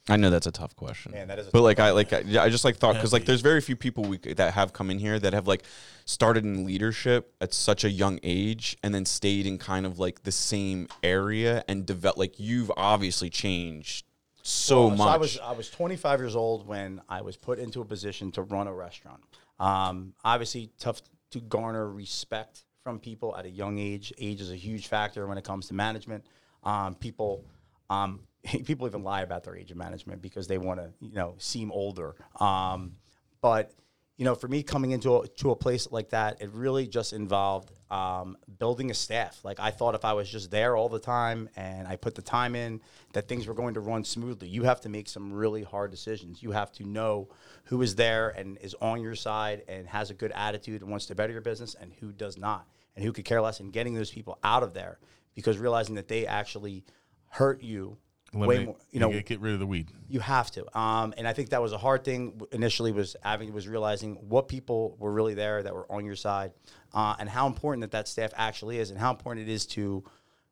[0.08, 1.12] I know that's a tough question.
[1.12, 3.12] Man, that is a but like I like I, yeah, I just like thought because
[3.12, 5.62] like there's very few people we c- that have come in here that have like
[6.06, 10.22] started in leadership at such a young age and then stayed in kind of like
[10.22, 14.06] the same area and develop like you've obviously changed
[14.42, 15.08] so Well, much.
[15.08, 18.42] I was I was 25 years old when I was put into a position to
[18.42, 19.22] run a restaurant.
[19.60, 21.02] Um, obviously, tough
[21.32, 24.12] to garner respect from people at a young age.
[24.16, 26.24] Age is a huge factor when it comes to management.
[26.64, 27.44] Um, people,
[27.90, 28.20] um,
[28.64, 31.70] people even lie about their age of management because they want to, you know, seem
[31.72, 32.14] older.
[32.40, 32.92] Um,
[33.40, 33.72] but
[34.18, 37.12] you know, for me coming into a, to a place like that, it really just
[37.12, 39.38] involved um, building a staff.
[39.44, 42.22] Like I thought, if I was just there all the time and I put the
[42.22, 42.80] time in,
[43.12, 44.48] that things were going to run smoothly.
[44.48, 46.42] You have to make some really hard decisions.
[46.42, 47.28] You have to know
[47.64, 51.06] who is there and is on your side and has a good attitude and wants
[51.06, 52.66] to better your business, and who does not,
[52.96, 53.60] and who could care less.
[53.60, 54.98] And getting those people out of there
[55.36, 56.84] because realizing that they actually
[57.28, 57.98] hurt you
[58.32, 58.76] way more.
[58.90, 59.90] You know, get, get rid of the weed.
[60.08, 60.78] you have to.
[60.78, 64.48] Um, and I think that was a hard thing initially was having was realizing what
[64.48, 66.52] people were really there that were on your side,
[66.92, 70.04] uh, and how important that that staff actually is, and how important it is to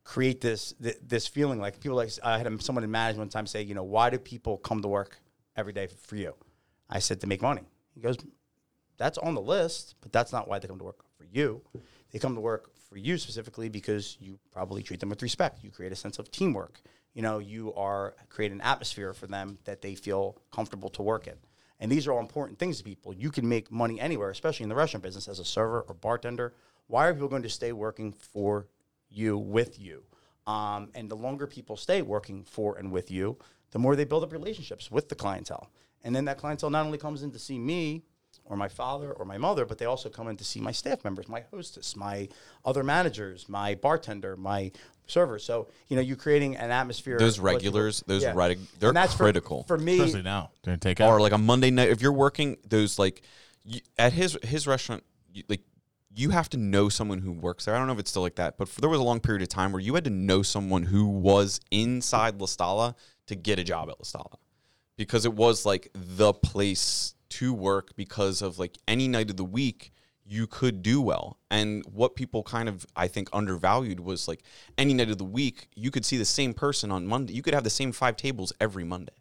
[0.05, 3.47] create this th- this feeling like people like I had someone in management one time
[3.47, 5.21] say, you know, why do people come to work
[5.57, 6.35] every day for you?
[6.89, 7.63] I said to make money.
[7.95, 8.17] He goes,
[8.97, 11.63] that's on the list, but that's not why they come to work for you.
[12.13, 15.63] They come to work for you specifically because you probably treat them with respect.
[15.63, 16.81] You create a sense of teamwork.
[17.15, 21.27] You know, you are create an atmosphere for them that they feel comfortable to work
[21.27, 21.35] in.
[21.81, 23.15] And these are all important things to people.
[23.15, 26.55] You can make money anywhere, especially in the restaurant business as a server or bartender.
[26.87, 28.69] Why are people going to stay working for
[29.11, 30.05] you with you?
[30.47, 33.37] Um, and the longer people stay working for and with you,
[33.73, 35.71] the more they build up relationships with the clientele.
[36.03, 38.05] And then that clientele not only comes in to see me
[38.49, 41.05] or my father or my mother, but they also come in to see my staff
[41.05, 42.29] members, my hostess, my
[42.65, 44.71] other managers, my bartender, my
[45.07, 45.39] server.
[45.39, 47.19] So, you know, you're creating an atmosphere.
[47.19, 48.33] those regulars, those Yeah.
[48.35, 49.65] reg- they're And that's critical.
[49.65, 51.09] For, me, Especially now during takeout.
[51.09, 53.23] or like a Monday night if you're working those like
[53.65, 55.63] you, at his his restaurant you, like
[56.15, 57.75] you have to know someone who works there.
[57.75, 59.43] I don't know if it's still like that, but for, there was a long period
[59.43, 62.95] of time where you had to know someone who was inside La Stalla
[63.27, 64.37] to get a job at La Stalla
[64.97, 69.45] because it was like the place to work because of like any night of the
[69.45, 69.93] week
[70.29, 71.39] you could do well.
[71.51, 74.43] And what people kind of I think undervalued was like
[74.77, 77.35] any night of the week you could see the same person on Monday.
[77.35, 79.15] You could have the same five tables every Monday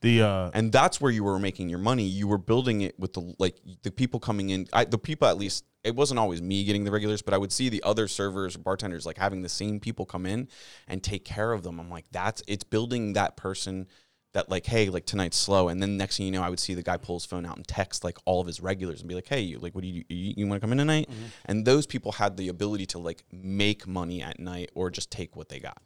[0.00, 2.04] the uh, and that's where you were making your money.
[2.04, 4.68] You were building it with the like the people coming in.
[4.72, 7.52] I, the people at least it wasn't always me getting the regulars, but I would
[7.52, 10.48] see the other servers, bartenders, like having the same people come in
[10.88, 11.78] and take care of them.
[11.78, 13.86] I'm like, that's it's building that person
[14.36, 16.74] that like, hey, like tonight's slow, and then next thing you know, I would see
[16.74, 19.14] the guy pull his phone out and text like all of his regulars and be
[19.14, 21.08] like, hey, you like, what do you you, you want to come in tonight?
[21.10, 21.24] Mm-hmm.
[21.46, 25.36] And those people had the ability to like make money at night or just take
[25.36, 25.78] what they got.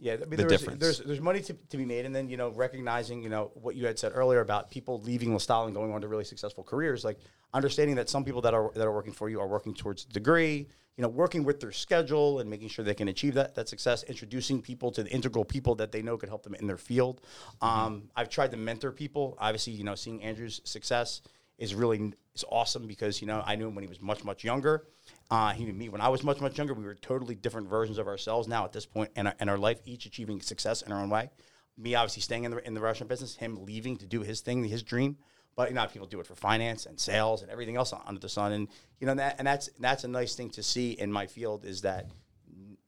[0.00, 0.80] Yeah, I mean, the there's, difference.
[0.80, 3.76] There's there's money to, to be made, and then you know recognizing you know what
[3.76, 6.64] you had said earlier about people leaving La Stalla and going on to really successful
[6.64, 7.04] careers.
[7.04, 7.20] Like
[7.54, 10.08] understanding that some people that are that are working for you are working towards a
[10.08, 10.66] degree.
[10.98, 14.02] You know, working with their schedule and making sure they can achieve that that success.
[14.02, 17.20] Introducing people to the integral people that they know could help them in their field.
[17.62, 19.36] Um, I've tried to mentor people.
[19.38, 21.22] Obviously, you know, seeing Andrew's success
[21.56, 24.44] is really is awesome because you know I knew him when he was much much
[24.44, 24.86] younger.
[25.30, 26.74] Uh, he knew me when I was much much younger.
[26.74, 29.58] We were totally different versions of ourselves now at this point in our, in our
[29.58, 31.30] life, each achieving success in our own way.
[31.76, 34.64] Me obviously staying in the in the restaurant business, him leaving to do his thing,
[34.64, 35.16] his dream.
[35.58, 38.28] But you know, people do it for finance and sales and everything else under the
[38.28, 38.52] sun.
[38.52, 38.68] And
[39.00, 41.80] you know, that, and that's that's a nice thing to see in my field is
[41.80, 42.06] that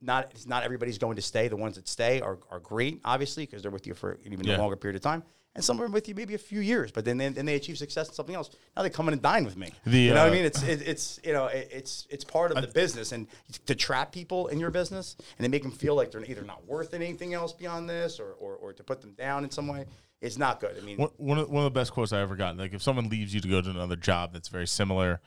[0.01, 1.49] not it's not everybody's going to stay.
[1.49, 4.55] The ones that stay are, are great, obviously, because they're with you for even Yeah.
[4.55, 5.23] a longer period of time.
[5.53, 7.77] And some are with you maybe a few years, but then they, then they achieve
[7.77, 8.51] success in something else.
[8.73, 9.73] Now they come in and dine with me.
[9.85, 10.45] The, you know what uh, I mean?
[10.45, 13.27] It's it, it's you know it, it's it's part of the business, and
[13.65, 16.65] to trap people in your business and to make them feel like they're either not
[16.65, 19.83] worth anything else beyond this, or, or or to put them down in some way,
[20.21, 20.77] is not good.
[20.77, 22.55] I mean, One, one of, one of the best quotes I ever got.
[22.57, 25.19] Like if someone leaves you to go to another job that's very similar,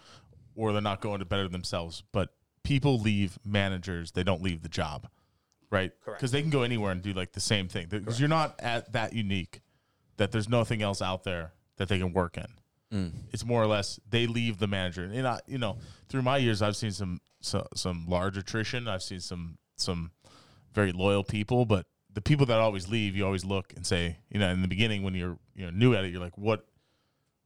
[0.55, 2.30] or they're not going to better themselves, but
[2.62, 5.09] people leave managers, they don't leave the job,
[5.70, 5.92] right?
[6.05, 6.20] Correct.
[6.20, 7.88] Because they can go anywhere and do like the same thing.
[7.88, 9.61] Because you're not at that unique
[10.16, 12.47] that there's nothing else out there that they can work in.
[12.92, 13.12] Mm.
[13.32, 15.78] It's more or less they leave the manager, and I, you know,
[16.09, 18.86] through my years, I've seen some so, some large attrition.
[18.86, 20.12] I've seen some some
[20.72, 24.39] very loyal people, but the people that always leave, you always look and say, you
[24.39, 26.65] know, in the beginning when you're you know new at it, you're like, what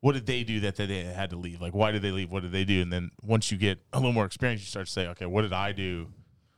[0.01, 1.61] what did they do that they had to leave?
[1.61, 2.31] Like, why did they leave?
[2.31, 2.83] What did they do?
[2.83, 5.43] And then once you get a little more experience, you start to say, okay, what
[5.43, 6.07] did I do?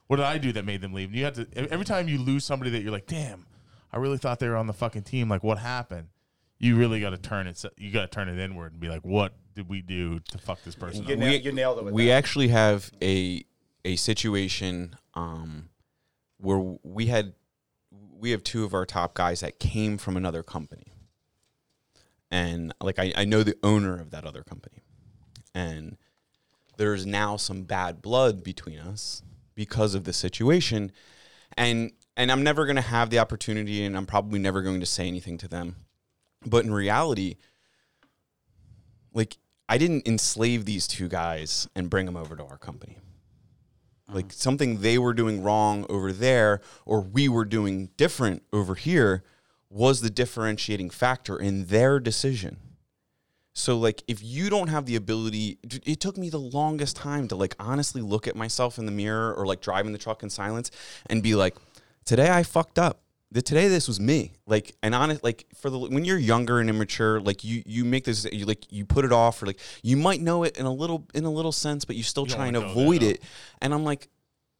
[0.09, 1.09] What did I do that made them leave?
[1.09, 3.47] And you have to every time you lose somebody that you're like, damn,
[3.93, 5.29] I really thought they were on the fucking team.
[5.29, 6.09] Like, what happened?
[6.59, 7.65] You really got to turn it.
[7.79, 10.63] You got to turn it inward and be like, what did we do to fuck
[10.63, 11.05] this person?
[11.07, 11.21] you, up?
[11.21, 11.85] nailed, you nailed it.
[11.85, 12.13] With we that.
[12.13, 13.45] actually have a
[13.85, 15.71] a situation um,
[16.39, 17.33] where we had
[18.21, 20.93] we have two of our top guys that came from another company,
[22.31, 24.83] and like I, I know the owner of that other company,
[25.55, 25.97] and
[26.77, 29.23] there's now some bad blood between us
[29.55, 30.93] because of the situation,
[31.57, 34.87] and and I'm never going to have the opportunity, and I'm probably never going to
[34.87, 35.77] say anything to them,
[36.45, 37.37] but in reality,
[39.15, 42.99] like I didn't enslave these two guys and bring them over to our company.
[44.13, 49.23] Like something they were doing wrong over there or we were doing different over here
[49.69, 52.57] was the differentiating factor in their decision.
[53.53, 57.37] So like if you don't have the ability it took me the longest time to
[57.37, 60.71] like honestly look at myself in the mirror or like driving the truck in silence
[61.07, 61.57] and be like
[62.05, 63.03] today I fucked up.
[63.33, 64.33] The, today this was me.
[64.47, 68.05] Like and honest like for the when you're younger and immature like you you make
[68.05, 70.73] this you like you put it off or like you might know it in a
[70.73, 73.03] little in a little sense but you still don't try and wanna go there, avoid
[73.03, 73.23] it.
[73.63, 74.09] And I'm like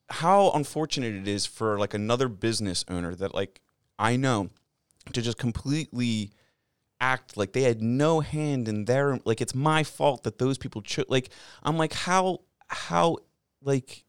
[0.09, 3.61] how unfortunate it is for like another business owner that like
[3.99, 4.51] I know
[5.13, 6.33] to just completely
[7.01, 10.83] act like they had no hand in their like it's my fault that those people
[10.83, 11.31] cho- like
[11.63, 13.19] I'm like how how
[13.63, 14.05] like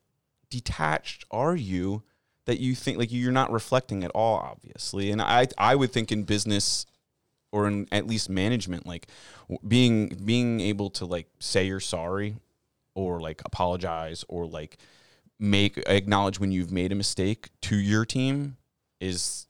[0.50, 2.04] detached are you
[2.52, 6.12] that you think like you're not reflecting at all obviously and I I would think
[6.12, 6.86] in business
[7.54, 9.08] or in at least management like
[9.66, 12.36] being being able to like say you're sorry
[12.94, 14.78] or like apologize or like
[15.40, 18.58] make acknowledge when you've made a mistake to your team
[19.00, 19.48] is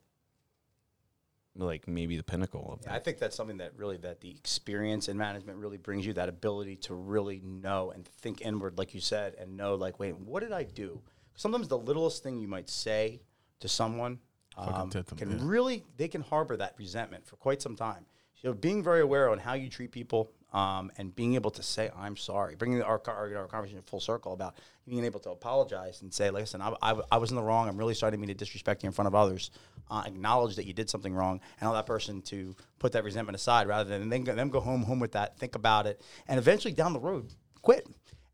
[1.55, 5.09] like maybe the pinnacle of Yeah, I think that's something that really that the experience
[5.09, 9.01] in management really brings you that ability to really know and think inward, like you
[9.01, 11.01] said, and know like, wait, what did I do?
[11.35, 13.21] Sometimes the littlest thing you might say
[13.59, 14.19] to someone
[14.57, 15.37] um, them, can yeah.
[15.39, 18.05] really they can harbor that resentment for quite some time.
[18.41, 21.89] So being very aware on how you treat people um, and being able to say
[21.97, 24.55] I'm sorry, bringing our, our, our conversation full circle about
[24.87, 27.69] being able to apologize and say, listen, I, I, I was in the wrong.
[27.69, 29.51] I'm really sorry to mean to disrespect you in front of others.
[29.89, 33.35] Uh, acknowledge that you did something wrong and allow that person to put that resentment
[33.35, 36.39] aside rather than then go, them go home home with that, think about it, and
[36.39, 37.87] eventually down the road quit.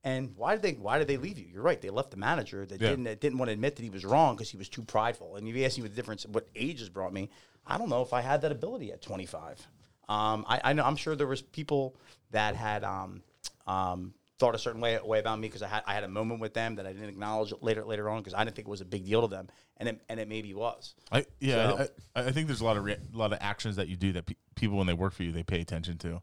[0.04, 1.46] And why did they why did they leave you?
[1.52, 1.82] You're right.
[1.82, 2.90] They left the manager that Yeah.
[2.92, 5.36] didn't that didn't want to admit that he was wrong because he was too prideful.
[5.36, 7.30] And if you ask me what the difference what age has brought me,
[7.66, 9.66] I don't know if I had that ability at 25.
[10.10, 11.96] Um, I, I know I'm sure there was people
[12.32, 13.22] that had um,
[13.66, 16.40] um, thought a certain way, way about me because I had I had a moment
[16.40, 18.82] with them that I didn't acknowledge later later on because I didn't think it was
[18.82, 20.94] a big deal to them, and it, and it maybe was.
[21.12, 23.76] I yeah, So- I, I think there's a lot of rea- a lot of actions
[23.76, 26.22] that you do that pe- people when they work for you they pay attention to,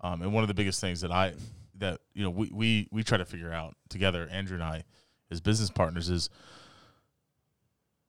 [0.00, 1.34] um, and one of the biggest things that I
[1.78, 4.84] that you know we we we try to figure out together, Andrew and I,
[5.30, 6.30] as business partners, is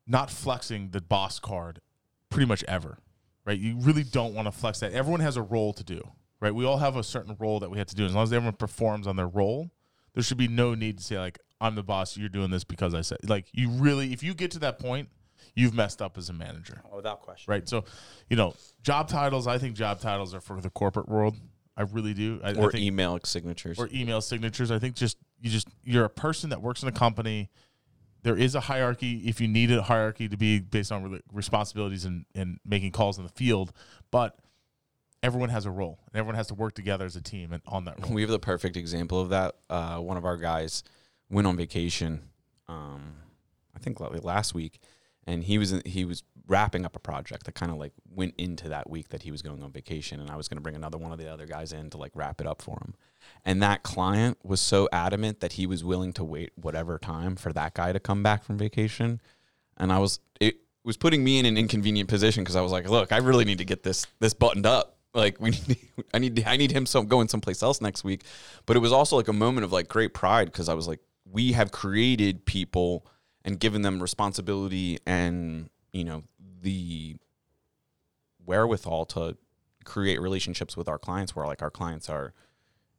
[0.08, 1.82] not flexing the boss card,
[2.30, 2.98] pretty much ever,
[3.46, 3.60] right?
[3.60, 4.94] You really don't want to flex that.
[4.94, 6.02] Everyone has a role to do,
[6.40, 6.54] right?
[6.54, 8.06] We all have a certain role that we have to do.
[8.06, 9.70] As long as everyone performs on their role,
[10.14, 12.18] there should be no need to say like I'm the boss.
[12.18, 13.20] You're doing this because I said.
[13.28, 15.10] Like you really, if you get to that point,
[15.56, 17.52] you've messed up as a manager, Oh, without question.
[17.52, 17.68] right?
[17.68, 17.84] So,
[18.30, 19.46] you know, job titles.
[19.46, 21.36] I think job titles are for the corporate world.
[21.80, 22.42] I really do.
[22.44, 23.80] I, I or think, email signatures.
[23.80, 24.70] or email signatures.
[24.70, 27.50] I think just you just you're a person that works in a company.
[28.22, 32.04] There is a hierarchy if you need a hierarchy to be based on re- responsibilities
[32.04, 33.72] and, and making calls in the field,
[34.12, 34.38] but
[35.24, 37.86] everyone has a role and everyone has to work together as a team and on
[37.86, 38.14] that role.
[38.14, 39.56] We have the perfect example of that.
[39.70, 40.84] Uh, one of our guys
[41.30, 42.24] went on vacation,
[42.68, 43.14] um,
[43.74, 44.80] I think last week,
[45.26, 48.68] and he was he was wrapping up a project that kind of like went into
[48.70, 50.97] that week that he was going on vacation, and I was going to bring another
[50.97, 52.95] one of the other guys in to like wrap it up for him.
[53.45, 57.54] And that client was so adamant that he was willing to wait whatever time for
[57.54, 59.22] that guy to come back from vacation,
[59.78, 62.89] and I was it was putting me in an inconvenient position because I was like,
[62.89, 64.97] look, I really need to get this this buttoned up.
[65.14, 65.78] Like we need,
[66.14, 68.24] I need, I need him some going someplace else next week.
[68.66, 71.00] But it was also like a moment of like great pride because I was like,
[71.32, 73.06] we have created people
[73.45, 76.24] and given them responsibility and you know
[76.62, 77.18] the
[78.45, 79.38] wherewithal to
[79.86, 82.34] create relationships with our clients where like our clients are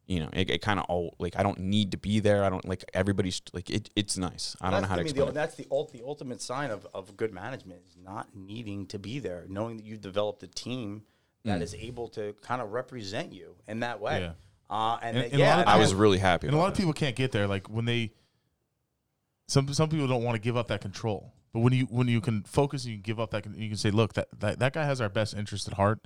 [0.07, 2.49] you know it, it kind of all like i don't need to be there i
[2.49, 5.07] don't like everybody's like it, it's nice i don't know That's- how to I mean,
[5.07, 5.35] explain the, it.
[5.35, 9.19] That's the, ult, the ultimate sign of, of good management is not needing to be
[9.19, 11.03] there, knowing that you've developed a team
[11.45, 11.63] that Mm.
[11.63, 14.21] is able to kind of represent you in that way.
[14.21, 14.31] Yeah.
[14.69, 16.71] Uh, and, And- that- and yeah, of i was really happy And a about lot
[16.71, 17.47] of people can't get there.
[17.47, 18.11] Like when they,
[19.47, 21.33] some some people don't want to give up that control.
[21.53, 23.77] But when you when you can focus and you give up that, con- you can
[23.77, 25.99] say, look, that, that that guy has our best interest at heart,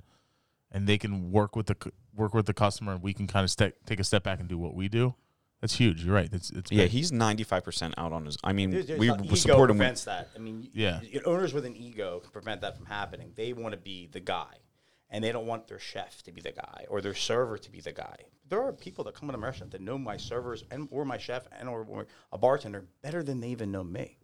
[0.72, 1.76] and they can work with the
[2.14, 4.48] work with the customer, and we can kind of step take a step back and
[4.48, 5.14] do what we do.
[5.60, 6.04] That's huge.
[6.04, 6.28] You're right.
[6.32, 6.90] It's it's yeah big.
[6.90, 9.84] he's 95% out on his i mean There's- there's we we ego support him with-
[9.84, 10.28] prevents that.
[10.36, 11.00] I mean, Yeah.
[11.24, 13.32] owners with an ego can prevent that from happening.
[13.36, 14.54] They want to be the guy,
[15.08, 17.80] and they don't want their chef to be the guy or their server to be
[17.80, 18.16] the guy.
[18.48, 21.16] There are people that come into my restaurant that know my servers and or my
[21.18, 24.18] chef and or, or a bartender better than they even know me.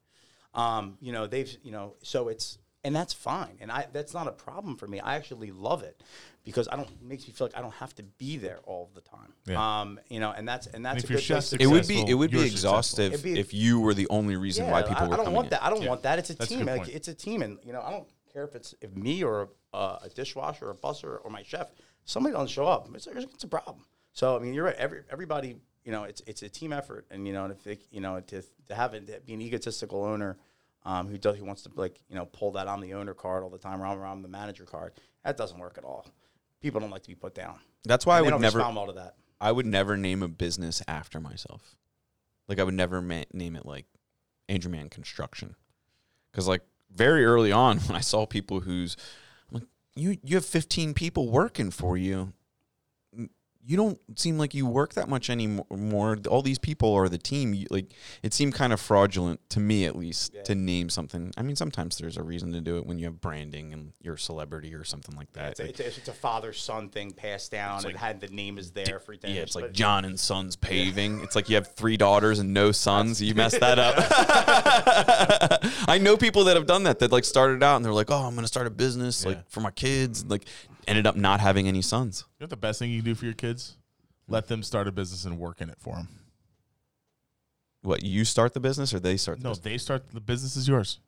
[0.55, 4.27] Um, you know, they've you know, so it's and that's fine, and I that's not
[4.27, 5.01] a problem for me.
[5.01, 6.03] I actually love it
[6.45, 8.91] because I don't it makes me feel like I don't have to be there all
[8.95, 9.33] the time.
[9.47, 9.81] Yeah.
[9.81, 12.05] Um, you know, and that's and that's if a good chef's place it would be
[12.07, 15.15] it would be exhaustive be- if you were the only reason why people I, were
[15.15, 15.51] I don't coming want in.
[15.51, 15.63] that.
[15.65, 15.89] I don't Yeah.
[15.89, 16.19] want that.
[16.19, 16.59] It's a That's team.
[16.61, 16.95] good Like, point.
[16.95, 19.99] it's a team, and you know, I don't care if it's if me or uh,
[20.03, 21.69] a dishwasher, or a busser, or my chef.
[22.05, 22.89] Somebody doesn't show up.
[22.95, 23.85] It's, it's a problem.
[24.13, 24.77] So I mean, you're right.
[24.77, 27.79] Every everybody, you know, it's it's a team effort, and you know, and if they,
[27.91, 30.39] you know, to to have it to be an egotistical owner.
[30.85, 33.45] Um, who does who wants to like you know pull that I'm the owner card
[33.45, 36.07] all the time or I'm, or I'm the manager card that doesn't work at all.
[36.61, 37.59] People don't like to be put down.
[37.85, 39.15] That's why I And they would don't never respond well to that.
[39.41, 41.77] I would never name a business after myself.
[42.49, 43.87] Like I would never ma- name it like
[44.49, 45.57] Andrew Man Construction,
[46.31, 46.63] because like
[46.95, 48.97] very early on when I saw people who's
[49.51, 52.33] I'm like you you have 15 people working for you.
[53.65, 56.19] You don't seem like you work that much anymore.
[56.29, 57.55] All these people are the team.
[57.55, 57.93] You, like
[58.23, 60.43] it seemed kind of fraudulent to me, at least, Yeah.
[60.43, 61.33] to name something.
[61.37, 64.15] I mean, sometimes there's a reason to do it when you have branding and you're
[64.15, 65.51] a celebrity or something like that.
[65.53, 67.83] It's a, Like, it's, it's a father son thing passed down.
[67.85, 69.31] like- had the name is there for them.
[69.33, 71.21] Yeah, it's like John and Sons Paving.
[71.23, 73.23] It's like you have three daughters and no sons.
[73.23, 73.95] You messed that up.
[75.89, 76.99] I know people that have done that.
[76.99, 79.31] That like started out and they're like, "Oh, I'm gonna start a business Yeah.
[79.31, 80.47] like for my kids." Like
[80.87, 82.25] ended up not having any sons.
[82.39, 83.77] You know the best thing you can do for your kids?
[84.29, 86.09] Let them start a business and work in it for them.
[87.83, 89.65] What you start the business or they start the No, business?
[89.65, 91.01] they start the business is yours.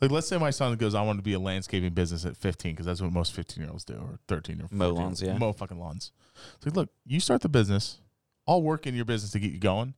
[0.00, 2.72] Like let's say my son goes, I want to be a landscaping business at 15
[2.72, 4.78] because that's what most 15 year olds do or 13 or 14.
[4.78, 5.38] Mow lawns, yeah.
[5.38, 6.12] mow fucking lawns.
[6.64, 8.00] So look, you start the business.
[8.48, 9.94] I'll work in your business to get you going,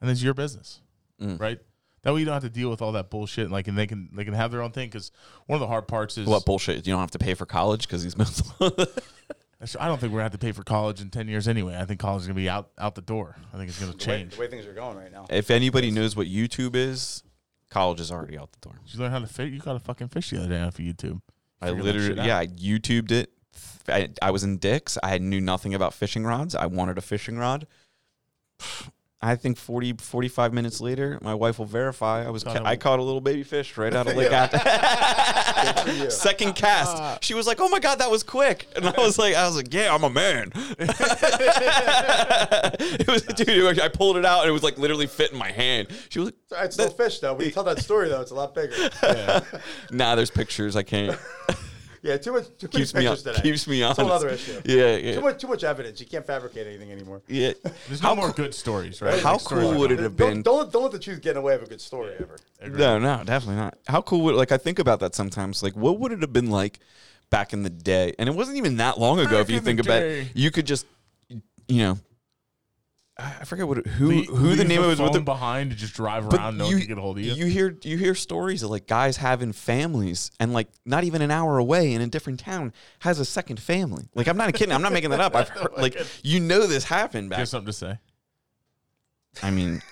[0.00, 0.80] and it's your business,
[1.20, 1.40] Mm.
[1.40, 1.58] right?
[2.02, 3.44] That way you don't have to deal with all that bullshit.
[3.44, 5.12] And Like, and they can they can have their own thing because
[5.46, 6.86] one of the hard parts is What bullshit?
[6.86, 10.22] You don't have to pay for college because he's Actually, I don't think we're gonna
[10.24, 11.76] have to pay for college in 10 years anyway.
[11.76, 13.36] I think college is gonna be out out the door.
[13.52, 14.34] I think it's gonna the way, change.
[14.34, 15.26] the way things are going right now.
[15.30, 17.22] if anybody knows what YouTube is,
[17.70, 18.78] college is already out the door.
[18.84, 19.52] Did you learn how to fish?
[19.52, 21.20] You got a fucking fish the other day off of YouTube.
[21.60, 22.26] I Figure that literally, out.
[22.26, 23.30] yeah, I YouTubed it.
[23.88, 24.98] I, I was in Dick's.
[25.02, 26.54] I knew nothing about fishing rods.
[26.56, 27.66] I wanted a fishing rod.
[29.24, 32.26] I think 40, 45 minutes later, my wife will verify.
[32.26, 36.10] I was ca- I caught a little baby fish right out of Lake Atta.
[36.10, 36.96] Second cast.
[36.96, 39.46] Uh, she was like, "Oh my god, that was quick," and I was like, "I
[39.46, 40.50] was like, yeah, I'm a man."
[42.96, 43.78] it was, dude.
[43.78, 45.86] I pulled it out and it was like literally fit in my hand.
[46.08, 47.34] She was like, It's still fish though.
[47.34, 48.74] When you tell that story though, it's a lot bigger.
[49.92, 50.74] "Nah, there's pictures.
[50.74, 51.16] I can't."
[52.02, 52.46] Yeah, too much.
[52.58, 53.14] Too many keeps me on.
[53.16, 53.42] pictures today.
[53.48, 53.98] Keeps me It's honest.
[54.00, 54.60] a whole other issue.
[54.64, 55.14] Yeah, yeah.
[55.14, 55.40] Too much.
[55.40, 56.00] Too much evidence.
[56.00, 57.22] You can't fabricate anything anymore.
[57.28, 57.52] Yeah.
[57.88, 59.20] There's How no more cool- good stories, right?
[59.22, 60.02] How Like, stories cool are would it gone.
[60.04, 60.42] have Don't, been?
[60.42, 62.36] don't don't let the truth get in the way of a good story ever.
[62.68, 63.78] No, no, definitely not.
[63.86, 65.62] How cool would like I think about that sometimes.
[65.62, 66.80] Like, what would it have been like
[67.30, 68.14] back in the day?
[68.18, 69.30] And it wasn't even that long ago.
[69.36, 70.86] Back if you in the think about it, you could just,
[71.68, 71.98] you know,
[73.18, 74.98] I I forget what who Le- who the name of it was.
[74.98, 77.24] phone With the, behind to just drive around, no one can get a hold of
[77.24, 77.34] you.
[77.34, 81.30] you hear you hear stories of like guys having families and like not even an
[81.30, 84.08] hour away in a different town has a second family.
[84.14, 84.74] Like I'm not kidding.
[84.74, 85.36] I'm not making that up.
[85.36, 87.36] I've heard, oh like you know this happened back.
[87.36, 87.38] You back.
[87.40, 87.98] have something to say?
[89.42, 89.82] I mean,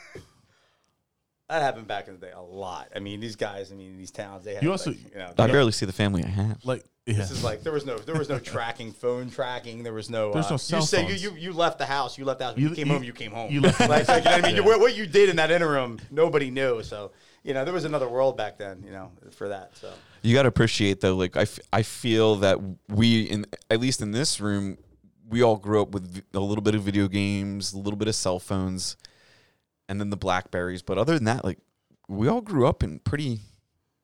[1.49, 2.89] That happened back in the day a lot.
[2.95, 5.33] I mean, these guys, I mean, these towns, they had, You also- like, you know,
[5.37, 6.65] I barely see the family I have.
[6.65, 7.15] Like, yeah.
[7.15, 9.83] This is like there was no there was no tracking, phone tracking.
[9.83, 10.33] There was no.
[10.33, 11.23] There's uh, no cell you say you, phones.
[11.25, 12.17] you you left the house.
[12.19, 12.55] You left the house.
[12.55, 13.03] When you, You- came you- home.
[13.05, 13.51] You came home.
[13.51, 14.57] you left- like, like, you know what I mean.
[14.57, 14.69] You- Yeah.
[14.69, 16.83] what, what you did in that interim, nobody knew.
[16.83, 18.83] So you know there was another world back then.
[18.85, 19.77] You know for that.
[19.77, 19.91] So
[20.23, 21.17] You got to appreciate though.
[21.17, 24.77] Like I, f- I feel that we in at least in this room,
[25.29, 28.15] we all grew up with a little bit of video games, a little bit of
[28.15, 28.97] cell phones,
[29.89, 30.83] and then the Blackberries.
[30.83, 31.59] But other than that, like
[32.09, 33.41] we all grew up in pretty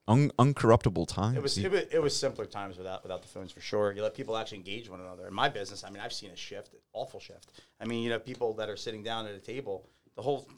[0.09, 1.37] un- uncorruptible times.
[1.37, 3.93] it was, it was it was simpler times without without the phones for sure.
[3.93, 5.27] You let people actually engage one another.
[5.27, 7.51] In my business, I mean, I've seen a shift, awful shift.
[7.81, 10.49] I mean, you know, people that are sitting down at a table, the whole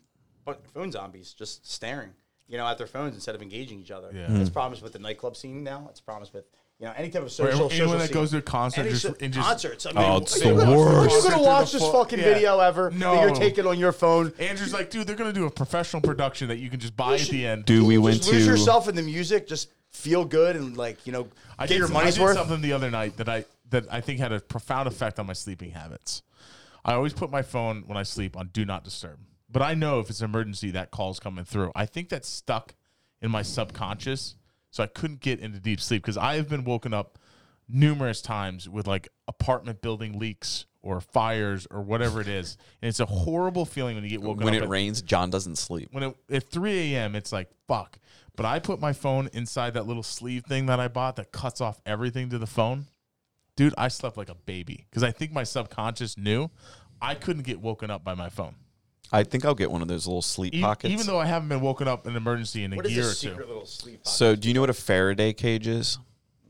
[0.74, 2.10] phone zombies just staring,
[2.46, 4.10] you know, at their phones instead of engaging each other.
[4.12, 4.26] Yeah.
[4.26, 4.40] Mm-hmm.
[4.40, 5.86] It's problems with the nightclub scene now.
[5.90, 6.46] It's problems with
[6.78, 7.52] you know any type of Or social.
[7.54, 9.86] anyone social that goes to a concert Any just- so- and just- concerts.
[9.86, 10.88] I mean, Oh, it's are the you gonna- worst.
[10.96, 12.24] Are you Concert gonna watch this fucking yeah.
[12.24, 12.90] video ever?
[12.90, 13.14] No.
[13.14, 14.32] that you're taking on your phone.
[14.38, 17.28] Andrew's like, dude, they're gonna do a professional production that you can just buy at
[17.28, 17.64] the end.
[17.64, 19.48] Dude, we went Just lose to yourself in the music.
[19.48, 21.26] Just feel good and like you know
[21.58, 22.36] I get did, your some- money's I did worth.
[22.36, 25.32] something the other night that I that I think had a profound effect on my
[25.32, 26.22] sleeping habits.
[26.84, 29.18] I always put my phone when I sleep on do not disturb.
[29.50, 31.72] But I know if it's an emergency, that call's coming through.
[31.74, 32.74] I think that's stuck
[33.20, 34.36] in my subconscious,
[34.70, 37.18] so I couldn't get into deep sleep because I have been woken up
[37.68, 43.00] numerous times with like apartment building leaks or fires or whatever it is, and it's
[43.00, 44.60] a horrible feeling when you get woken when up.
[44.60, 45.88] When it rains, John doesn't sleep.
[45.92, 47.14] when it at 3 a.m.
[47.14, 47.98] it's like fuck.
[48.36, 51.60] But I put my phone inside that little sleeve thing that I bought that cuts
[51.60, 52.86] off everything to the phone.
[53.56, 56.48] Dude, I slept like a baby because I think my subconscious knew
[57.02, 58.54] I couldn't get woken up by my phone.
[59.12, 60.92] I think I'll get one of those little sleep E- pockets.
[60.92, 63.04] even though I haven't been woken up in an emergency in a What is year
[63.04, 63.48] a or secret two.
[63.48, 64.02] little sleep?
[64.04, 64.08] pocket?
[64.16, 65.98] so, do you know what a Faraday cage is?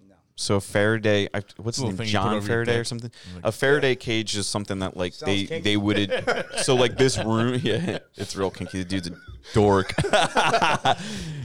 [0.08, 0.14] No.
[0.36, 1.96] So a Faraday, I, what's his Little name?
[1.98, 2.86] thing you put John over your Faraday or dick.
[2.86, 3.10] something.
[3.36, 5.60] Like- a Faraday cage is something that like Sounds they kinky.
[5.62, 6.44] they would.
[6.62, 8.78] so like this room, yeah, it's real kinky.
[8.78, 9.12] The dude's a
[9.54, 9.94] dork.
[10.12, 10.94] yeah,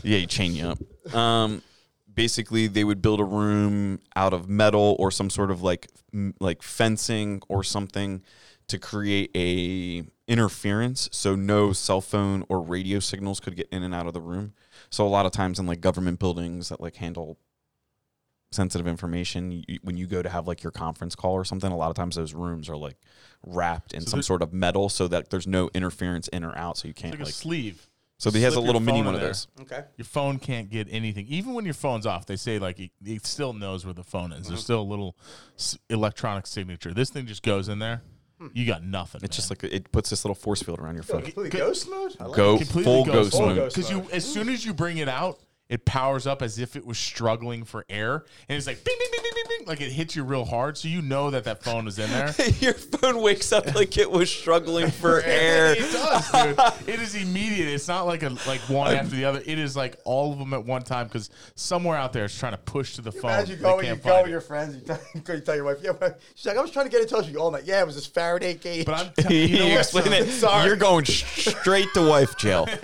[0.02, 1.16] he chain you up.
[1.16, 1.62] Um,
[2.14, 6.34] basically, they would build a room out of metal or some sort of like m-
[6.40, 8.22] like fencing or something
[8.68, 13.94] to create a interference so no cell phone or radio signals could get in and
[13.94, 14.54] out of the room
[14.90, 17.38] so a lot of times in like government buildings that like handle
[18.52, 21.76] sensitive information you, when you go to have like your conference call or something a
[21.76, 22.96] lot of times those rooms are like
[23.46, 26.78] wrapped in So some sort of metal so that there's no interference in or out
[26.78, 27.90] so you can't like a sleeve.
[28.20, 29.84] so he has a little mini one in of those Okay.
[29.98, 31.26] Your phone can't get anything.
[31.28, 34.32] Even when your phone's off, they say like it, it still knows where the phone
[34.32, 34.42] is.
[34.44, 34.50] Mm-hmm.
[34.50, 35.18] There's still a little
[35.58, 36.94] s- electronic signature.
[36.94, 38.04] This thing just goes in there.
[38.44, 38.52] Mm.
[38.54, 39.22] You got nothing.
[39.24, 41.58] it's just like it puts this little force field around your Go phone completely Good-
[41.60, 42.16] ghost mode.
[42.20, 42.58] I like Go it.
[42.60, 45.40] completely full ghost ghost mode ghost because you as soon as you bring it out,
[45.70, 49.10] it powers up as if it was struggling for air, and it's like bing, bing,
[49.12, 49.33] bing, bing,
[49.64, 52.00] bing, bing, like it hits you real hard, so you know that that phone is
[52.00, 52.34] in there.
[52.60, 56.90] your phone wakes up like it was struggling for air it does, dude.
[56.90, 57.68] It is immediate.
[57.68, 59.42] It's not like a like one after the other.
[59.46, 62.54] It is like all of them at one time because somewhere out there is trying
[62.54, 63.32] to push to the phone.
[63.32, 64.76] Imagine you go, you can't go with your friends.
[64.76, 65.00] You tell,
[65.36, 65.92] you tell your wife, yeah.
[65.94, 67.64] but- She's like, I was trying to get in touch with you all night.
[67.66, 68.86] Yeah, it was this Faraday cage.
[68.86, 69.80] But I'm t- you know you what?
[69.82, 70.30] explain it.
[70.30, 70.68] Sorry.
[70.68, 72.66] You're going straight to wife jail.
[72.66, 72.80] damn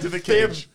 [0.00, 0.62] to the damn- cage.
[0.66, 0.72] Damn,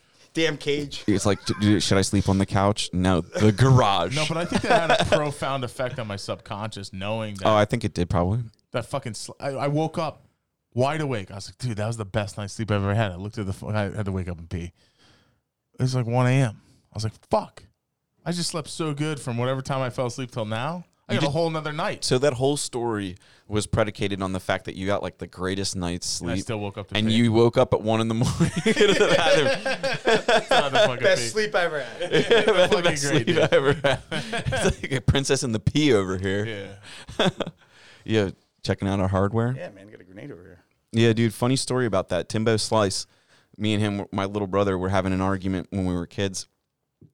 [0.60, 1.04] cage.
[1.08, 2.90] It's like, "D- d- should I sleep on the couch?
[2.94, 4.16] No, the garage.
[4.16, 7.56] No, but I think that had a profound effect on my subconscious, knowing that oh,
[7.56, 8.40] I think it did probably.
[8.72, 9.14] that fucking.
[9.16, 10.24] Sl- I, I woke up
[10.74, 11.32] wide awake.
[11.32, 13.12] I was like, dude, that was the best night's sleep I've ever had.
[13.12, 13.76] I looked at the phone.
[13.76, 14.72] I had to wake up and pee.
[15.80, 16.62] It was like 1 a.m.
[16.92, 17.64] I was like, fuck.
[18.26, 20.84] I just slept so good from whatever time I fell asleep till now.
[21.10, 22.04] I You got a whole nother night.
[22.04, 23.16] So that whole story
[23.48, 26.44] was predicated on the fact that you got like the greatest night's And I sleep,
[26.44, 27.14] still woke up to and pee.
[27.14, 28.52] you woke up at one in the morning.
[28.66, 31.28] That's not the Best pee.
[31.30, 32.00] sleep I ever had.
[32.12, 33.40] the best great, sleep dude.
[33.40, 34.00] I ever had.
[34.12, 36.78] It's like a princess in the pea over here.
[37.20, 37.30] Yeah.
[38.04, 38.30] Yeah,
[38.64, 39.54] checking out our hardware.
[39.58, 40.64] yeah, man, got a grenade over here.
[40.94, 41.34] Yeah, dude.
[41.34, 42.30] Funny story about that.
[42.30, 43.06] Timbo Slice.
[43.58, 46.48] Me and him, my little brother, were having an argument when we were kids.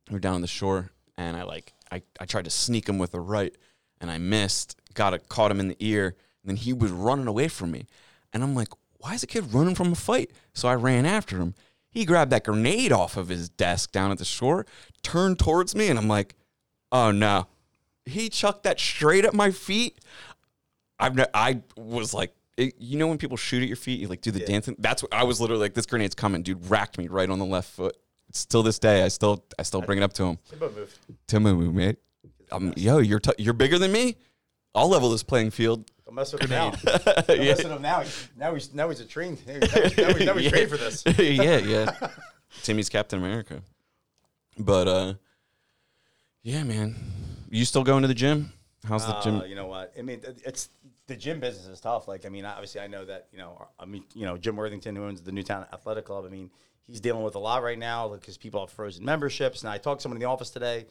[0.09, 2.97] We were down on the shore, and I like I, I tried to sneak him
[2.99, 3.55] with a right,
[4.03, 4.79] and I missed.
[4.93, 7.87] Got it, caught him in the ear, and then he was running away from me,
[8.31, 8.67] and I'm like,
[8.99, 10.29] why is a kid running from a fight?
[10.53, 11.55] So I ran after him.
[11.89, 14.67] He grabbed that grenade off of his desk down at the shore,
[15.01, 16.35] turned towards me, and I'm like,
[16.91, 17.47] oh no.
[18.05, 19.97] He chucked that straight at my feet.
[20.99, 24.21] I've I was like, it, you know, when people shoot at your feet, you like
[24.21, 24.75] do the dancing.
[24.77, 25.73] That's what I was literally like.
[25.73, 26.69] This grenade's coming, dude.
[26.69, 27.97] Racked me right on the left foot.
[28.31, 30.37] Still this day, I still I still bring it up to him.
[30.49, 30.99] Timbo move.
[31.27, 31.97] Timbo move, mate.
[32.53, 34.15] Um, yo, you're t- you're bigger than me.
[34.75, 35.89] I'll level this playing field.
[36.05, 36.71] Don't mess with him now.
[36.85, 38.03] Don't mess with him now.
[38.37, 39.39] Now he's now he's a trained.
[39.47, 40.49] Now he's, now he's, now he's Yeah.
[40.49, 41.03] trained for this.
[41.19, 42.07] yeah, yeah.
[42.63, 43.61] Timmy's Captain America.
[44.57, 45.13] But uh
[46.43, 46.95] yeah, man.
[47.49, 48.51] You still going to the gym?
[48.87, 49.41] How's the gym?
[49.41, 49.93] Uh, you know what?
[49.97, 50.69] I mean, it's
[51.07, 52.07] the gym business is tough.
[52.07, 53.67] Like, I mean, obviously, I know that you know.
[53.79, 56.25] I mean, you know, Jim Worthington, who owns the Newtown Athletic Club.
[56.25, 56.49] I mean,
[56.85, 59.61] he's dealing with a lot right now because people have frozen memberships.
[59.61, 60.85] And I talked to someone in the office today,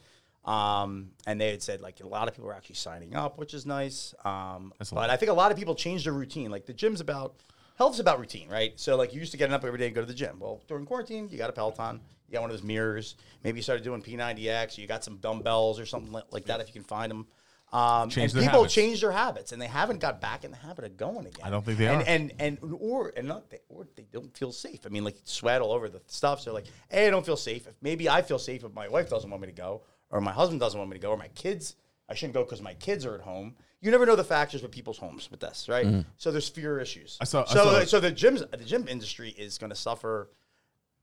[0.45, 3.55] um, and they had said like a lot of people are actually signing up, which
[3.55, 4.14] is nice.
[4.24, 5.11] Um, but lot.
[5.11, 6.51] I think a lot of people changed their routine.
[6.51, 7.36] Like the gym's about
[7.76, 8.78] health's about routine, right?
[8.78, 10.38] So like you used to getting up every day and go to the gym.
[10.40, 13.14] Well, during quarantine, you got a Peloton, you got one of those mirrors.
[13.45, 16.72] Maybe you started doing P90X, you got some dumbbells or something like that if you
[16.72, 17.26] can find them.
[17.72, 18.74] Um, Change and people habits.
[18.74, 21.40] change their habits, and they haven't got back in the habit of going again.
[21.43, 22.05] I don't think they and, are.
[22.05, 24.80] And and or and not they, or they don't feel safe.
[24.84, 26.43] I mean, like sweat all over the stuff.
[26.43, 27.66] So like, hey, I don't feel safe.
[27.66, 29.80] If maybe I feel safe if my wife doesn't want me to go,
[30.13, 31.75] or my husband doesn't want me to go, or my kids.
[32.09, 33.57] I shouldn't go because my kids are at home.
[33.81, 35.87] You never know the factors with people's homes with this, right?
[35.87, 36.05] Mm.
[36.19, 37.17] So there's fear issues.
[37.21, 40.31] I saw- I so saw- so the gyms the gym industry is going to suffer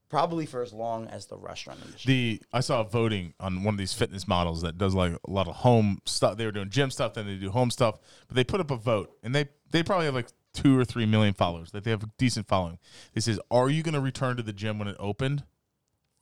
[0.08, 2.12] probably for as long as the restaurant industry.
[2.12, 5.48] The I saw voting on one of these fitness models that does like a lot
[5.48, 6.36] of home stuff.
[6.36, 7.98] They were doing gym stuff, then they do home stuff.
[8.28, 11.06] But they put up a vote, and they they probably have like two or three
[11.06, 11.72] million followers.
[11.72, 12.78] That they have a decent following.
[13.14, 15.44] They says, "Are you going to return to the gym when it opened?"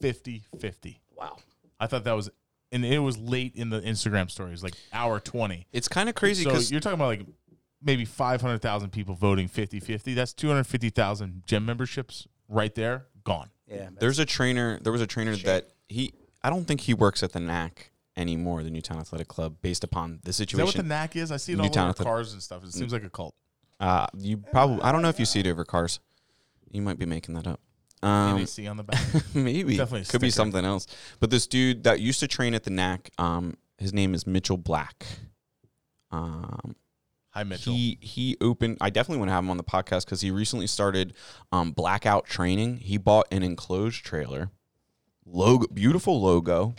[0.03, 1.01] 50-50.
[1.17, 1.37] wow.
[1.81, 2.31] I thought that was,
[2.73, 5.67] and it was late in the Instagram stories, like hour twenty.
[5.73, 7.27] It's kind of crazy So because you're talking about like
[7.83, 10.15] maybe five hundred thousand people voting 50-50.
[10.15, 13.51] That's two hundred fifty thousand gym memberships right there gone.
[13.67, 13.91] Yeah.
[13.99, 14.79] there's a trainer.
[14.83, 15.47] There was a trainer Shame.
[15.47, 16.13] that he.
[16.43, 20.21] I don't think he works at the NAC anymore, the Newtown Athletic Club, based upon
[20.25, 20.55] the situation.
[20.55, 20.89] Is that what situation.
[20.89, 21.33] the knack is?
[21.33, 22.65] I see it all Newtown over Athletic- cars and stuff.
[22.65, 23.35] It seems like a cult.
[23.81, 24.81] uh, you probably.
[24.83, 26.01] I don't know if you see it over cars.
[26.71, 27.61] You might be making that up.
[28.03, 29.03] Um, NAC on the back.
[29.35, 30.43] maybe Definitely could be sticker.
[30.45, 30.87] something else.
[31.21, 34.57] But this dude that used to train at the NAC, um, his name is Mitchell
[34.57, 35.05] Black.
[36.11, 36.77] Um,
[37.31, 37.73] Hi, Mitchell.
[37.73, 38.79] he he opened.
[38.81, 41.15] I definitely want to have him on the podcast because he recently started
[41.53, 42.79] um, blackout training.
[42.79, 44.51] He bought an enclosed trailer,
[45.27, 46.75] logo, beautiful logo,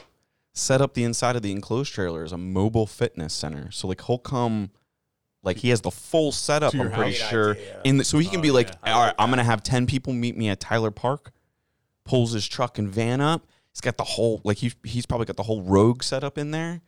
[0.53, 3.72] set up the inside of the enclosed trailer as a mobile fitness center.
[3.72, 4.72] So like he'll come,
[5.43, 6.73] like he has the full setup.
[6.75, 7.81] I'm pretty sure, idea.
[7.85, 8.93] in the, so he can Oh, be like, yeah.
[8.93, 11.31] all right, I'm gonna have ten people meet me at Tyler Park.
[12.05, 13.45] Pulls his truck and van up.
[13.71, 16.81] He's got the whole like he he's probably got the whole Rogue setup in there.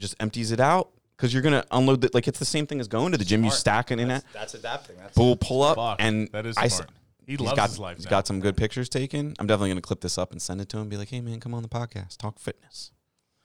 [0.00, 2.12] Just empties it out because you're gonna unload it.
[2.12, 3.44] Like it's the same thing as going to the gym.
[3.44, 3.60] You Smart.
[3.60, 4.32] stack it in That's, it.
[4.32, 4.96] that's adapting.
[4.96, 6.90] That's We'll pull up Fuck, and that is I smart.
[6.90, 8.10] s- He he's loves got, his life He's now.
[8.10, 9.34] got some good pictures taken.
[9.38, 10.82] I'm definitely gonna clip this up and send it to him.
[10.82, 12.90] and Be like, hey man, come on the podcast, talk fitness.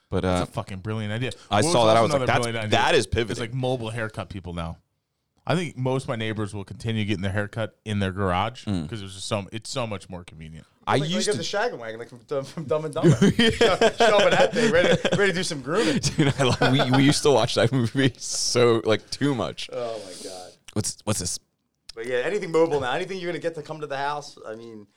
[0.10, 1.32] But uh, That's a fucking brilliant idea.
[1.51, 1.97] I What was saw that.
[1.97, 2.80] I also was like, another that's brilliant idea?
[2.80, 3.41] that is It's pivoting.
[3.41, 4.78] like mobile haircut people now.
[5.45, 8.84] I think most of my neighbors will continue getting their haircut in their garage Mm.
[8.84, 10.66] because it's just so it's so much more convenient.
[10.88, 11.38] I like, used like to.
[11.38, 13.16] the Shaggin' Wagon, like from, Dumb- from Dumb and Dumber.
[13.32, 15.97] show, show up in that thing, ready, to- ready to do some grooming.
[16.01, 19.70] Dude, I love, we, we used to watch that movie so like too much.
[19.72, 20.51] Oh my god!
[20.74, 21.39] What's what's this?
[21.95, 24.38] But yeah, anything mobile now, anything you're gonna get to come to the house.
[24.47, 24.88] I mean,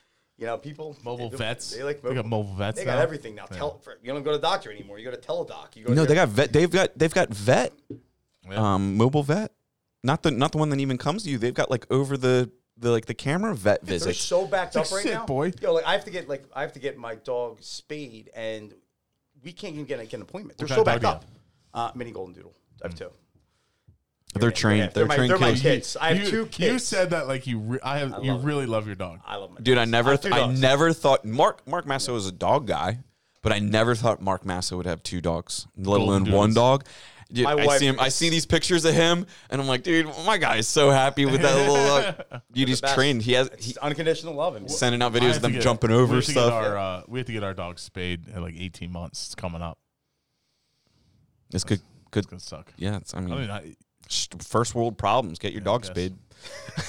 [0.43, 1.70] you know, people Mobile they, vets.
[1.70, 2.22] They like They mobile.
[2.24, 2.76] got mobile vets.
[2.80, 3.03] They got now.
[3.03, 3.47] everything now.
[3.49, 3.59] Yeah.
[3.59, 4.99] Tele, for, you don't go to the doctor anymore.
[4.99, 5.76] You go to Teladoc.
[5.76, 6.53] You go No, to they got vet.
[6.53, 7.72] They've got they've got vet.
[8.51, 8.74] Yeah.
[8.74, 9.53] Um, mobile vet.
[10.03, 11.38] Not the not the one that even comes to you.
[11.38, 14.07] They've got like over the the like the camera vet visit.
[14.07, 16.28] They're so backed It's up right "Sit, now, boy." Yo, like I have to get
[16.28, 18.74] like I have to get my dog spayed, and
[19.45, 20.59] we can't even get, a, get an appointment.
[20.59, 21.24] They're What so backed up.
[21.72, 22.55] Uh, mini golden doodle.
[22.82, 23.11] I have two.
[24.43, 24.78] They're Yeah, trained.
[24.80, 25.62] yeah, They're, my, trained they're my killers.
[25.62, 25.97] kids.
[26.01, 26.72] I have you, two kids.
[26.72, 27.59] You said that like you.
[27.59, 28.12] Re- I have.
[28.14, 28.47] I you love it.
[28.47, 29.20] really love your dog.
[29.24, 32.26] I love my Dude, I never, have two I never thought Mark Mark Masso is
[32.26, 32.99] a dog guy,
[33.43, 36.38] but I never thought Mark Masso would have two dogs, let Golden alone doodles.
[36.38, 36.84] one dog.
[37.32, 37.99] Dude, My I wife see him.
[37.99, 41.24] I see these pictures of him, and I'm like, dude, my guy is so happy
[41.24, 42.43] with that little dog.
[42.53, 43.22] Dude, he's trained.
[43.22, 44.55] He has he, unconditional love.
[44.55, 46.53] And sending out videos of them get- jumping over have to get stuff.
[46.53, 49.24] Our, uh, we have to get our dog spayed at like 18 months.
[49.28, 49.78] It's coming up.
[51.55, 51.80] It's good.
[52.11, 52.26] Good.
[52.32, 52.70] It's suck.
[52.76, 53.74] Yeah, it's, I I mean, mean, I, sh-
[54.44, 55.38] first world problems.
[55.38, 56.14] Get your I dog spayed.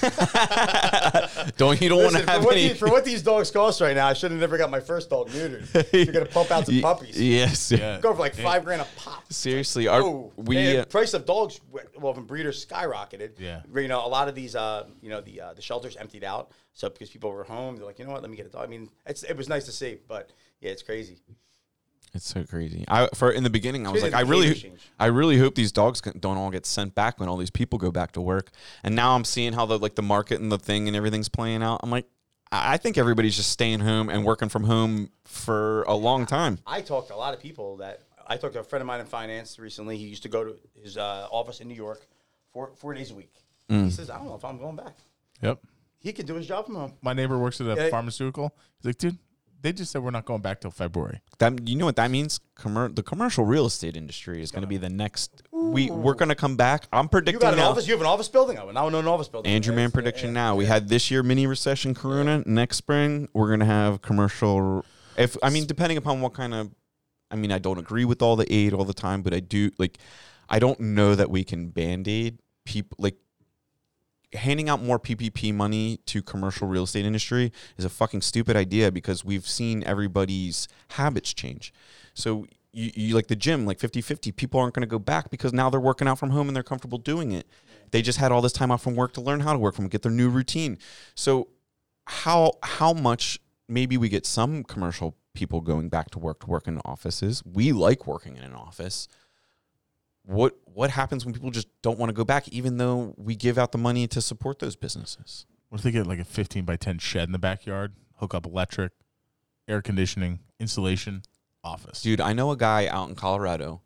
[1.56, 2.68] don't you don't want Listen, to for, have what any?
[2.68, 5.10] these, for what these dogs cost right now, I should have never got my first
[5.10, 5.92] dog neutered.
[5.92, 7.20] You're gonna pump out some puppies.
[7.20, 7.70] Yes.
[7.70, 8.00] yeah.
[8.00, 9.32] Go for like five grand a pop.
[9.32, 11.60] Seriously, our Oh, we and uh, price of dogs,
[11.98, 13.38] well, when breeders skyrocketed.
[13.38, 13.62] Yeah.
[13.74, 16.52] You know, a lot of these, uh, you know, the uh, the shelters emptied out.
[16.72, 18.64] So because people were home, they're like, you know what, let me get a dog.
[18.64, 21.20] I mean, it's, it was nice to see, but yeah, it's crazy.
[22.14, 22.84] It's so crazy.
[22.86, 24.72] I for in the beginning, I was like, I really.
[25.00, 27.90] I really hope these dogs don't all get sent back when all these people go
[27.90, 28.50] back to work.
[28.84, 31.62] And now I'm seeing how the like the market and the thing and everything's playing
[31.64, 31.80] out.
[31.82, 32.06] I'm like,
[32.52, 36.58] I I think everybody's just staying home and working from home for a long time.
[36.66, 39.00] I talked to a lot of people that I talked to a friend of mine
[39.00, 39.96] in finance recently.
[39.98, 42.06] He used to go to his uh, office in New York
[42.52, 43.34] four four days a week.
[43.68, 43.86] Mm.
[43.86, 44.96] He says, I don't know if I'm going back.
[45.42, 45.58] Yep.
[45.98, 46.92] He can do his job from home.
[47.02, 47.88] My neighbor works at a Yeah.
[47.88, 48.54] pharmaceutical.
[48.78, 49.18] He's like, dude,
[49.64, 51.22] they just said we're not going back till February.
[51.38, 52.38] That you know what that means?
[52.54, 55.42] Commer- the commercial real estate industry is going to be the next.
[55.50, 56.86] We we're going to come back.
[56.92, 57.70] I'm You predicting got an now.
[57.70, 57.86] office.
[57.88, 58.58] You have an office building.
[58.58, 59.50] I would now know an office building.
[59.50, 60.54] Andrew It's- Man yeah, prediction yeah, now.
[60.56, 62.42] We had this year mini recession, Corona.
[62.44, 64.84] Next spring, we're gonna have commercial.
[65.16, 66.70] If I mean, depending upon what kind of,
[67.30, 69.70] I mean, I don't agree with all the aid all the time, but I do
[69.78, 69.98] like.
[70.46, 73.16] I don't know that we can band aid people like
[74.34, 78.90] handing out more PPP money to commercial real estate industry is a fucking stupid idea
[78.90, 81.72] because we've seen everybody's habits change.
[82.14, 85.52] So you, you like the gym, like 50-50, people aren't going to go back because
[85.52, 87.46] now they're working out from home and they're comfortable doing it.
[87.90, 89.88] They just had all this time off from work to learn how to work from,
[89.88, 90.78] get their new routine.
[91.14, 91.48] So
[92.06, 96.66] how how much maybe we get some commercial people going back to work to work
[96.66, 97.42] in offices.
[97.44, 99.08] We like working in an office
[100.24, 103.58] what what happens when people just don't want to go back even though we give
[103.58, 106.76] out the money to support those businesses What if they get like a 15 by
[106.76, 108.92] 10 shed in the backyard, hook up electric,
[109.68, 111.22] air conditioning, insulation,
[111.62, 112.02] office?
[112.02, 113.80] dude i know a guy out in colorado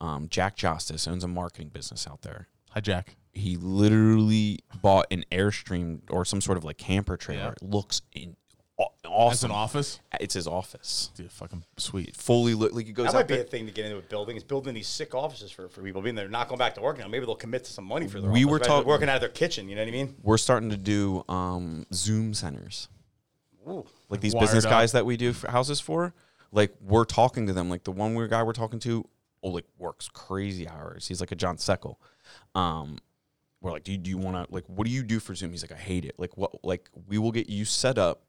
[0.00, 3.16] um, jack justice owns a marketing business out there Hi, Jack.
[3.34, 7.50] he literally bought an airstream or some sort of like camper trailer Yeah.
[7.52, 8.36] it looks in,
[9.04, 10.00] aw- As awesome an office?
[10.20, 12.14] it's his office Dude, fucking sweet.
[12.16, 13.44] fully lit like it goes That out might be there.
[13.44, 14.36] a thing to get into a building.
[14.36, 16.98] Is building these sick offices for, for people being there, not going back to work
[16.98, 17.08] now.
[17.08, 18.30] Maybe they'll commit to some money for their.
[18.30, 19.68] We office, were rather talk- working out of their kitchen.
[19.68, 20.14] You know what I mean?
[20.22, 22.88] we're starting to do um, zoom centers
[23.68, 23.86] Ooh.
[24.08, 24.70] like these Wired business up.
[24.70, 26.12] guys that we do for houses for,
[26.52, 27.68] like we're talking to them.
[27.70, 29.08] Like the one weird guy we're talking to,
[29.42, 31.06] oh, like works crazy hours.
[31.08, 31.96] He's like a John Seckel.
[32.54, 32.98] Um,
[33.60, 35.50] we're like, do you, do you want to like what do you do for Zoom?
[35.52, 36.14] He's like, I hate it.
[36.18, 36.64] Like what?
[36.64, 38.22] Like we will get you set up,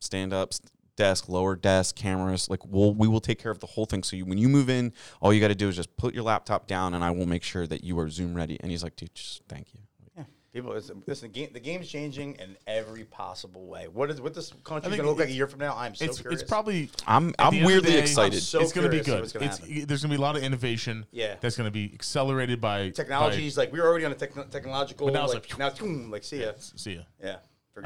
[0.00, 0.60] stand up, s-
[0.96, 2.50] desk, lower desk, cameras.
[2.50, 4.02] Like we'll we will take care of the whole thing.
[4.02, 6.24] So you, when you move in, all you got to do is just put your
[6.24, 8.58] laptop down, and I will make sure that you are Zoom ready.
[8.60, 9.80] And he's like, dude, just thank you.
[10.16, 10.24] Yeah.
[10.52, 13.86] People, it's, listen, the, game, the game's changing in every possible way.
[13.86, 15.74] What is what this country going to look like a year from now?
[15.76, 16.42] I'm so it's curious.
[16.42, 18.34] it's probably I'm I'm end of the weirdly day, excited.
[18.34, 19.32] I'm so it's going to be good.
[19.32, 21.06] gonna It's there's going to be a lot of innovation.
[21.12, 21.36] Yeah.
[21.40, 25.06] that's going to be accelerated by technologies like we were already on a techno technological.
[25.06, 26.52] But now it's like, like, now it's boom, like see ya.
[26.52, 27.02] By, see ya.
[27.22, 27.36] Yeah,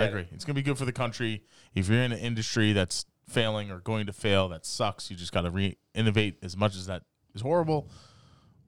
[0.03, 0.22] I agree.
[0.22, 0.28] it.
[0.32, 1.42] It's going to be good for the country.
[1.74, 5.11] If you're in an industry that's failing or going to fail, that sucks.
[5.11, 7.03] You just got to re innovate as much as that
[7.34, 7.88] is horrible,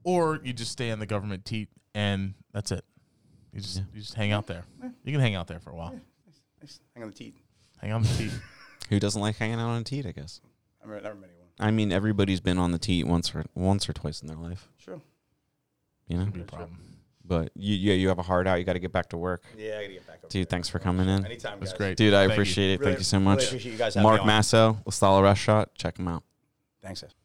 [0.03, 2.83] or you just stay on the government teat and that's it.
[3.53, 4.63] You just you just hang out there.
[5.03, 5.99] You can hang out there for a while.
[6.61, 6.79] Nice.
[6.95, 7.35] Hang on the teat.
[7.81, 8.31] Hang on the teat.
[8.89, 10.05] Who doesn't like hanging out on a teat?
[10.05, 10.41] I guess.
[10.81, 11.47] I remember, never met anyone.
[11.59, 14.69] I mean, everybody's been on the teat once or once or twice in their life,
[14.77, 15.01] Sure.
[16.07, 16.25] you know.
[16.25, 16.77] Could be a problem.
[17.27, 18.55] But you, yeah, you have a heart out.
[18.55, 20.29] You got to get back to work, Yeah, I gotta get back up.
[20.29, 20.45] dude.
[20.47, 20.49] there.
[20.49, 21.77] Thanks for coming in, Anytime, That's guys.
[21.77, 21.97] great.
[21.97, 22.13] dude.
[22.13, 22.33] I Thank you.
[22.35, 22.79] appreciate it.
[22.79, 24.27] Really- Thank you so really much, appreciate you guys having Mark me on.
[24.27, 25.69] Masso, La Stalla Restaurant.
[25.75, 26.23] Check him out.
[26.81, 27.01] Thanks.
[27.01, 27.17] guys.